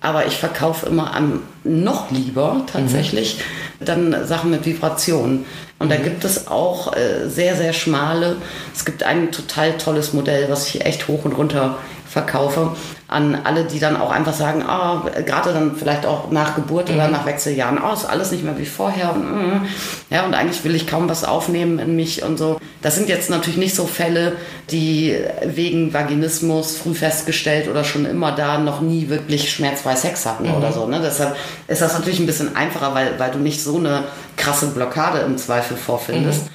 [0.00, 3.40] aber ich verkaufe immer am noch lieber tatsächlich
[3.80, 5.44] dann Sachen mit Vibration.
[5.78, 8.36] Und da gibt es auch äh, sehr, sehr schmale.
[8.74, 11.76] Es gibt ein total tolles Modell, was ich echt hoch und runter
[12.08, 12.72] verkaufe
[13.08, 17.08] an alle, die dann auch einfach sagen, ah, gerade dann vielleicht auch nach Geburt oder
[17.08, 19.14] nach Wechseljahren, oh, ist alles nicht mehr wie vorher.
[19.14, 19.66] Und, mm,
[20.10, 22.60] ja, und eigentlich will ich kaum was aufnehmen in mich und so.
[22.82, 24.36] Das sind jetzt natürlich nicht so Fälle,
[24.70, 30.50] die wegen Vaginismus früh festgestellt oder schon immer da noch nie wirklich schmerzfrei Sex hatten
[30.50, 30.86] oder so.
[30.86, 31.00] Ne?
[31.02, 31.34] Deshalb
[31.66, 34.04] ist das natürlich ein bisschen einfacher, weil, weil du nicht so eine
[34.36, 36.50] krasse Blockade im Zweifel vorfindest.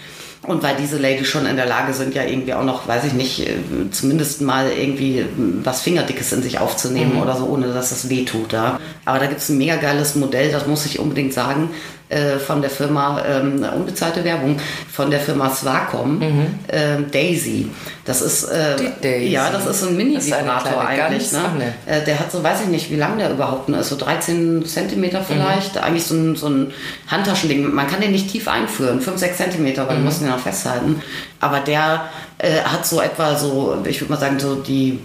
[0.46, 3.14] Und weil diese Ladies schon in der Lage sind, ja irgendwie auch noch, weiß ich
[3.14, 3.56] nicht, äh,
[3.92, 5.26] zumindest mal irgendwie äh,
[5.64, 8.52] was Fingerdickes in sich aufzunehmen oder so, ohne dass das weh tut.
[8.52, 8.80] Ja.
[9.06, 11.70] Aber da gibt es ein mega geiles Modell, das muss ich unbedingt sagen,
[12.14, 14.58] äh, von der Firma, ähm, unbezahlte Werbung,
[14.92, 16.22] von der Firma Swacom,
[16.70, 17.70] ähm, Daisy.
[18.06, 19.28] Das ist, äh, Daisy.
[19.32, 21.32] ja, das ist so ein Mini-Vibrator eigentlich.
[21.32, 21.74] Ne?
[21.86, 25.20] Äh, der hat so, weiß ich nicht, wie lang der überhaupt ist, so 13 Zentimeter
[25.22, 25.26] Mhm.
[25.28, 25.78] vielleicht.
[25.78, 26.74] Eigentlich so ein, so ein
[27.08, 27.74] Handtaschending.
[27.74, 29.88] Man kann den nicht tief einführen, 5, 6 Zentimeter, Mhm.
[29.88, 31.02] weil du musst ihn noch festhalten.
[31.40, 32.06] Aber der
[32.40, 35.00] äh, hat so etwa so, ich würde mal sagen, so die,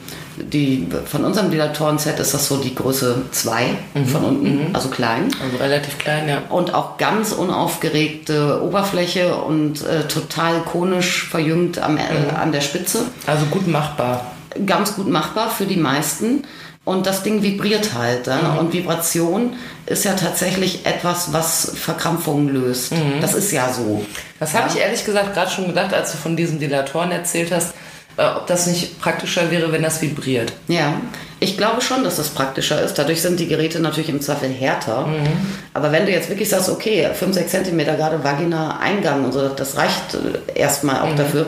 [0.53, 4.07] die von unserem Dilatoren-Set ist das so die Größe 2 Mhm.
[4.07, 5.29] von unten, also klein.
[5.45, 6.43] Also relativ klein, ja.
[6.49, 12.37] Und auch ganz unaufgeregte Oberfläche und äh, total konisch verjüngt am, äh, Mhm.
[12.41, 14.27] an der Spitze Also gut machbar.
[14.67, 16.43] ganz gut machbar für die meisten.
[16.85, 18.27] Und das Ding vibriert halt.
[18.29, 18.57] Ja?
[18.59, 19.53] Und Vibration
[19.85, 22.93] ist ja tatsächlich etwas, was Verkrampfungen löst.
[23.21, 24.05] Das ist ja so.
[24.41, 24.61] Das ja?
[24.61, 27.75] habe ich ehrlich gesagt gerade schon gedacht, als du von diesen Dilatoren erzählt hast,
[28.19, 30.53] ob das nicht praktischer wäre, wenn das vibriert.
[30.67, 31.01] Ja,
[31.41, 32.95] ich glaube schon, dass das praktischer ist.
[32.99, 35.07] Dadurch sind die Geräte natürlich im Zweifel härter.
[35.73, 39.77] Aber wenn du jetzt wirklich sagst, okay, 5, 6 Zentimeter gerade Vagina-Eingang und so, das
[39.77, 41.47] reicht äh, erstmal auch dafür.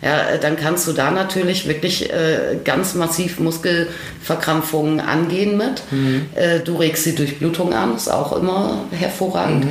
[0.00, 5.82] Ja, dann kannst du da natürlich wirklich äh, ganz massiv Muskelverkrampfungen angehen mit.
[6.36, 9.66] Äh, du regst die Durchblutung an, ist auch immer hervorragend.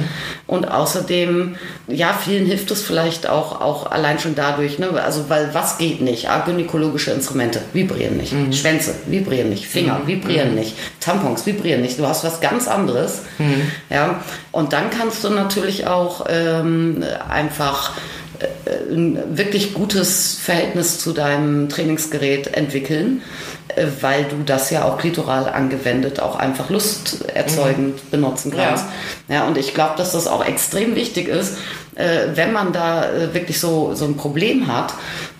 [0.45, 1.55] Und außerdem,
[1.87, 4.89] ja, vielen hilft es vielleicht auch, auch allein schon dadurch, ne?
[5.01, 6.29] also weil was geht nicht?
[6.29, 11.99] Ah, gynäkologische Instrumente vibrieren nicht, Schwänze vibrieren nicht, Finger vibrieren nicht, Tampons vibrieren nicht.
[11.99, 13.21] Du hast was ganz anderes.
[13.89, 14.21] Ja,
[14.51, 17.93] und dann kannst du natürlich auch ähm, einfach
[18.91, 23.21] ein wirklich gutes Verhältnis zu deinem Trainingsgerät entwickeln,
[23.69, 28.85] äh, weil du das ja auch klitoral angewendet auch einfach lusterzeugend benutzen kannst.
[29.27, 29.47] Ja.
[29.47, 31.86] und ich glaube, dass das auch extrem wichtig ist, äh,
[32.35, 34.93] wenn man da äh, wirklich so, so ein Problem hat,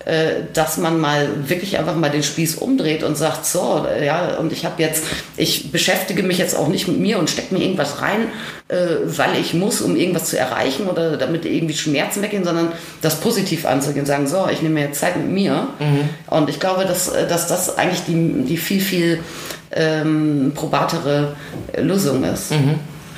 [0.08, 4.38] äh, dass man mal wirklich einfach mal den Spieß umdreht und sagt, so, äh, ja,
[4.38, 5.04] und ich habe jetzt,
[5.36, 8.30] ich beschäftige mich jetzt auch nicht mit mir und stecke mir irgendwas rein,
[8.70, 13.20] äh, weil ich muss, um irgendwas zu erreichen oder damit irgendwie Schmerzen weggehen, sondern das
[13.20, 15.68] positiv anzugehen, sagen, so, ich nehme mir jetzt Zeit mit mir.
[16.28, 19.20] Und ich glaube, dass, äh, dass das eigentlich die, die viel, viel
[19.72, 21.36] ähm, probatere
[21.76, 22.52] Lösung ist.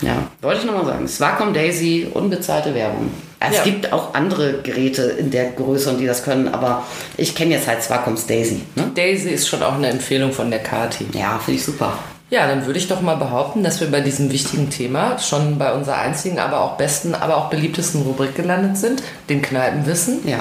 [0.01, 1.07] Ja, wollte ich nochmal sagen.
[1.07, 3.11] Swacom Daisy, unbezahlte Werbung.
[3.39, 3.63] Es Ja.
[3.63, 6.85] gibt auch andere Geräte in der Größe und die das können, aber
[7.15, 8.61] ich kenne jetzt halt Swacoms Daisy.
[8.75, 8.91] Ne?
[8.95, 11.05] Daisy ist schon auch eine Empfehlung von der Kati.
[11.13, 11.93] Ja, finde ich super.
[12.31, 15.73] Ja, dann würde ich doch mal behaupten, dass wir bei diesem wichtigen Thema schon bei
[15.73, 20.27] unserer einzigen, aber auch besten, aber auch beliebtesten Rubrik gelandet sind, den Kneipenwissen.
[20.27, 20.39] Ja.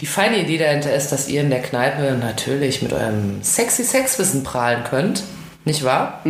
[0.00, 4.42] Die feine Idee dahinter ist, dass ihr in der Kneipe natürlich mit eurem sexy Sexwissen
[4.44, 5.22] prahlen könnt.
[5.64, 6.20] Nicht wahr?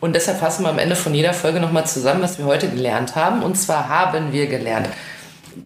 [0.00, 3.16] Und deshalb fassen wir am Ende von jeder Folge nochmal zusammen, was wir heute gelernt
[3.16, 3.42] haben.
[3.42, 4.88] Und zwar haben wir gelernt,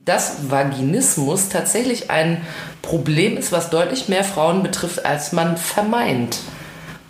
[0.05, 2.41] dass Vaginismus tatsächlich ein
[2.81, 6.39] Problem ist, was deutlich mehr Frauen betrifft, als man vermeint.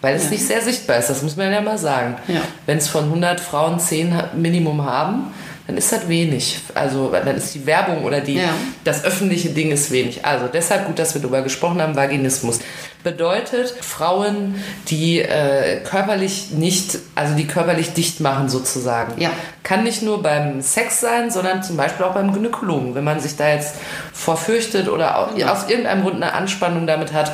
[0.00, 2.16] Weil es nicht sehr sichtbar ist, das muss man ja mal sagen.
[2.26, 2.40] Ja.
[2.64, 5.34] Wenn es von 100 Frauen 10 Minimum haben,
[5.70, 6.58] dann ist das wenig.
[6.74, 8.48] Also dann ist die Werbung oder die, Ja.
[8.82, 10.24] das öffentliche Ding ist wenig.
[10.26, 11.94] Also deshalb gut, dass wir darüber gesprochen haben.
[11.94, 12.58] Vaginismus
[13.04, 14.56] bedeutet Frauen,
[14.88, 19.20] die äh, körperlich nicht, also die körperlich dicht machen sozusagen.
[19.20, 19.30] Ja.
[19.62, 22.96] Kann nicht nur beim Sex sein, sondern zum Beispiel auch beim Gynäkologen.
[22.96, 23.76] Wenn man sich da jetzt
[24.12, 27.32] vorfürchtet oder au- aus irgendeinem Grund eine Anspannung damit hat,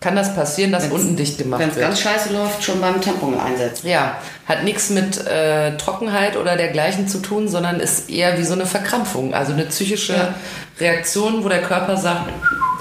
[0.00, 1.86] kann das passieren, dass unten dicht gemacht Wenn es wird.
[1.86, 3.86] ganz scheiße läuft, schon beim Tampon einsetzen.
[3.86, 8.54] Ja, hat nichts mit äh, Trockenheit oder dergleichen zu tun, sondern ist eher wie so
[8.54, 10.34] eine Verkrampfung, also eine psychische Ja.
[10.80, 12.30] Reaktion, wo der Körper sagt,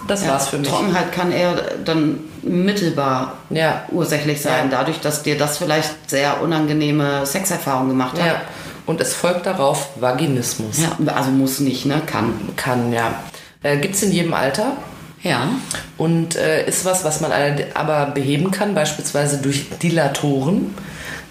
[0.08, 0.70] Das war's für mich.
[0.70, 3.84] Trockenheit kann eher dann mittelbar Ja.
[3.92, 4.78] ursächlich sein, Ja.
[4.78, 8.26] dadurch, dass dir das vielleicht sehr unangenehme Sexerfahrungen gemacht hat.
[8.26, 8.42] Ja.
[8.86, 10.80] Und es folgt darauf Vaginismus.
[10.80, 12.02] Ja, also muss nicht, ne?
[12.06, 12.34] Kann.
[12.56, 13.14] Kann, ja.
[13.62, 14.72] Äh, Gibt es in jedem Alter.
[15.24, 15.50] Ja.
[15.98, 17.32] Und äh, ist was, was man
[17.74, 20.74] aber beheben kann, beispielsweise durch Dilatoren,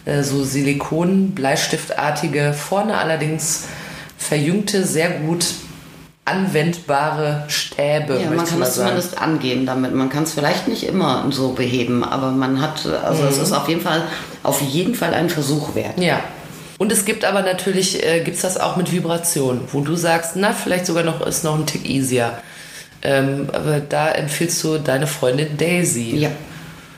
[0.04, 3.64] äh, so Silikon, Bleistiftartige, vorne allerdings
[4.18, 5.46] verjüngte, sehr gut
[6.24, 8.20] anwendbare Stäbe.
[8.22, 9.94] Ja, man kann es zumindest angehen damit.
[9.94, 13.28] Man kann es vielleicht nicht immer so beheben, aber man hat, also Mhm.
[13.28, 14.02] es ist auf jeden Fall,
[14.42, 15.98] auf jeden Fall ein Versuch wert.
[15.98, 16.20] Ja.
[16.76, 20.32] Und es gibt aber natürlich, äh, gibt es das auch mit Vibration, wo du sagst,
[20.36, 22.38] na, vielleicht sogar noch ist noch ein Tick easier.
[23.02, 26.16] Ähm, aber da empfiehlst du deine Freundin Daisy.
[26.16, 26.30] Ja.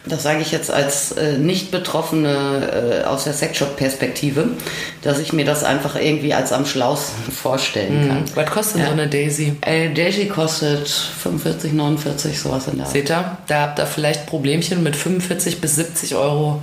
[0.07, 4.49] Das sage ich jetzt als äh, nicht Betroffene äh, aus der Sexshop-Perspektive,
[5.03, 8.25] dass ich mir das einfach irgendwie als am schlausten vorstellen kann.
[8.35, 9.57] Was kostet so eine Daisy?
[9.61, 12.93] Äh, Daisy kostet 45, 49, sowas in der Art.
[12.93, 13.37] Seht ihr?
[13.47, 16.63] Da habt ihr vielleicht Problemchen mit 45 bis 70 Euro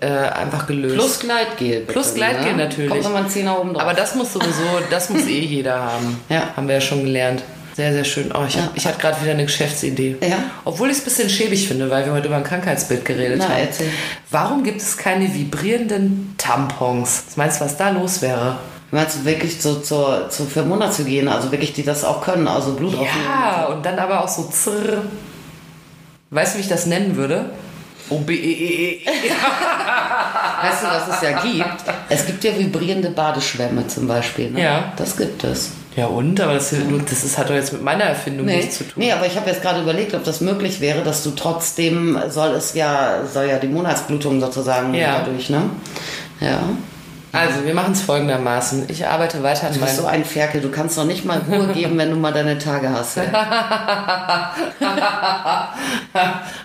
[0.00, 0.94] äh, einfach gelöst.
[0.96, 1.80] Plus Gleitgel.
[1.80, 2.64] bitte, Plus Gleitgel ne?
[2.64, 2.90] natürlich.
[2.90, 3.82] Kommt nochmal ein Zehner oben drauf.
[3.82, 6.20] Aber das muss sowieso, das muss eh jeder haben.
[6.28, 6.54] Ja.
[6.54, 7.42] Haben wir ja schon gelernt.
[7.76, 8.30] Sehr, sehr schön.
[8.32, 8.70] Oh, ich, hab, Ja.
[8.74, 10.16] ich hatte gerade wieder eine Geschäftsidee.
[10.20, 10.36] Ja.
[10.64, 13.48] Obwohl ich es ein bisschen schäbig finde, weil wir heute über ein Krankheitsbild geredet Na,
[13.48, 13.58] haben.
[13.60, 13.88] erzähl.
[14.30, 17.24] Warum gibt es keine vibrierenden Tampons?
[17.26, 18.58] Was meinst du, was da los wäre?
[18.92, 22.94] Meinst du wirklich so zur, zur Monatshygiene, also wirklich, die das auch können, also Blut
[22.94, 23.24] aufnehmen?
[23.28, 25.02] Ja, und dann aber auch so zrr.
[26.30, 27.50] Weißt du, wie ich das nennen würde?
[28.10, 29.06] O B E E E.
[30.62, 31.66] Weißt du, was es ja gibt?
[32.08, 34.50] Es gibt ja vibrierende Badeschwämme zum Beispiel.
[34.50, 34.62] Ne?
[34.62, 34.92] Ja.
[34.96, 35.72] Das gibt es.
[35.96, 36.70] Ja und, aber das,
[37.08, 38.94] das hat doch jetzt mit meiner Erfindung Nee, nichts zu tun.
[38.96, 42.50] nee aber ich habe jetzt gerade überlegt, ob das möglich wäre, dass du trotzdem, soll
[42.54, 45.18] es ja, soll ja die Monatsblutung sozusagen Ja.
[45.20, 45.62] dadurch, ne?
[46.40, 46.58] Ja.
[47.30, 48.84] Also, wir machen es folgendermaßen.
[48.86, 51.40] Ich arbeite weiter an Du bist meinem so ein Ferkel, du kannst doch nicht mal
[51.48, 53.18] Ruhe geben, wenn du mal deine Tage hast.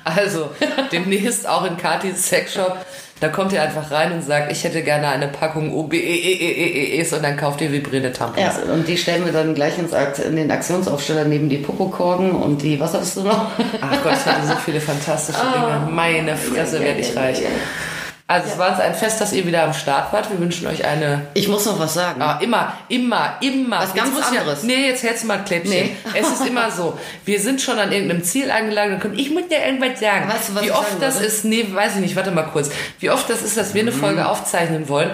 [0.04, 0.52] Also,
[0.92, 2.78] demnächst auch in Katis Sexshop.
[3.20, 7.36] Da kommt ihr einfach rein und sagt, ich hätte gerne eine Packung OBEEEEs und dann
[7.36, 8.40] kauft ihr vibrierende Tampons.
[8.40, 12.32] ja, und die stellen wir dann gleich ins Akt, in den Aktionsaufsteller neben die Popokorgen
[12.32, 13.48] und die, was hattest du noch?
[13.82, 15.90] Ach Gott, ich hatte so viele fantastische Dinge.
[15.92, 17.42] Meine Fresse, werde ich reich.
[18.30, 20.30] Also, es war uns ein Fest, dass ihr wieder am Start wart.
[20.30, 22.22] Wir wünschen euch eine Ich muss noch was sagen.
[22.22, 23.80] Ah, immer, immer, immer.
[23.80, 24.62] Was ganz anderes.
[24.62, 25.72] Ja, nee, jetzt hältst du mal ein Kläppchen.
[25.72, 25.96] Nee.
[26.14, 26.96] Es ist immer so.
[27.26, 30.30] Wir sind schon an irgendeinem Ziel angelangt und kommen, ich muss dir irgendwas sagen.
[30.30, 31.26] Weißt du, was Wie oft sagen das würde?
[31.26, 32.70] ist, nee, weiß ich nicht, warte mal kurz.
[33.00, 33.96] Wie oft das ist, dass wir eine Mhm.
[34.00, 35.10] Folge aufzeichnen wollen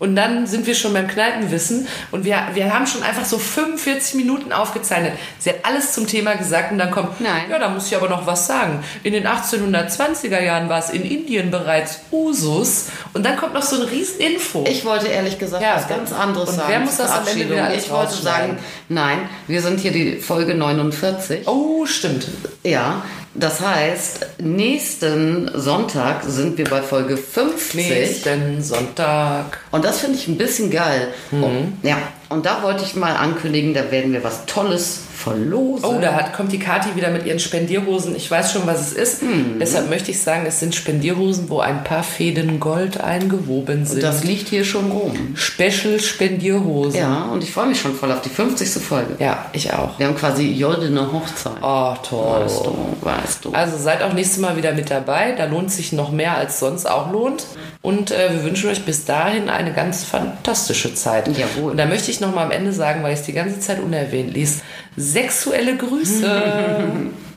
[0.00, 4.14] und dann sind wir schon beim Kneipenwissen und wir, wir haben schon einfach so 45
[4.16, 5.12] Minuten aufgezeichnet.
[5.38, 7.42] Sie hat alles zum Thema gesagt und dann kommt, Nein.
[7.48, 8.82] ja, da muss ich aber noch was sagen.
[9.04, 13.76] In den 1820er Jahren war es in Indien bereits Usus und dann kommt noch so
[13.76, 14.64] ein Rieseninfo.
[14.66, 16.68] Ich wollte ehrlich gesagt Ja, was ganz anderes und sagen.
[16.70, 20.16] wer muss das am Ende wieder alles Ich wollte sagen, nein, wir sind hier die
[20.16, 21.46] Folge 49.
[21.46, 22.26] oh, stimmt.
[22.64, 23.02] Ja,
[23.34, 27.74] das heißt, nächsten Sonntag sind wir bei Folge 50.
[27.74, 29.60] Nächsten Sonntag.
[29.70, 31.08] Und das finde ich ein bisschen geil.
[31.30, 31.44] Mhm.
[31.44, 31.98] Und, ja,
[32.30, 35.84] und da wollte ich mal ankündigen, da werden wir was Tolles verlosen.
[35.84, 38.16] Oh, da hat, kommt die Kathi wieder mit ihren Spendierhosen.
[38.16, 39.22] Ich weiß schon, was es ist.
[39.22, 39.58] Mhm.
[39.60, 44.02] Deshalb möchte ich sagen, es sind Spendierhosen, wo ein paar Fäden Gold eingewoben sind.
[44.02, 45.34] das liegt hier schon rum.
[45.34, 46.98] Special Spendierhosen.
[46.98, 48.82] Ja, und ich freue mich schon voll auf die 50.
[48.82, 49.16] Folge.
[49.18, 49.98] Ja, ich auch.
[49.98, 51.52] Wir haben quasi Joldene Hochzeit.
[51.60, 52.44] Oh, toll.
[52.44, 53.52] Weißt du, weißt du.
[53.52, 55.32] Also seid auch nächstes Mal wieder mit dabei.
[55.32, 57.44] Da lohnt sich noch mehr, als sonst auch lohnt.
[57.82, 61.28] Und äh, wir wünschen euch bis dahin eine ganz fantastische Zeit.
[61.28, 61.72] Jawohl.
[61.72, 63.80] Und da möchte ich noch mal am Ende sagen, weil ich es die ganze Zeit
[63.80, 64.62] unerwähnt ließ.
[64.96, 66.26] Sexuelle Grüße.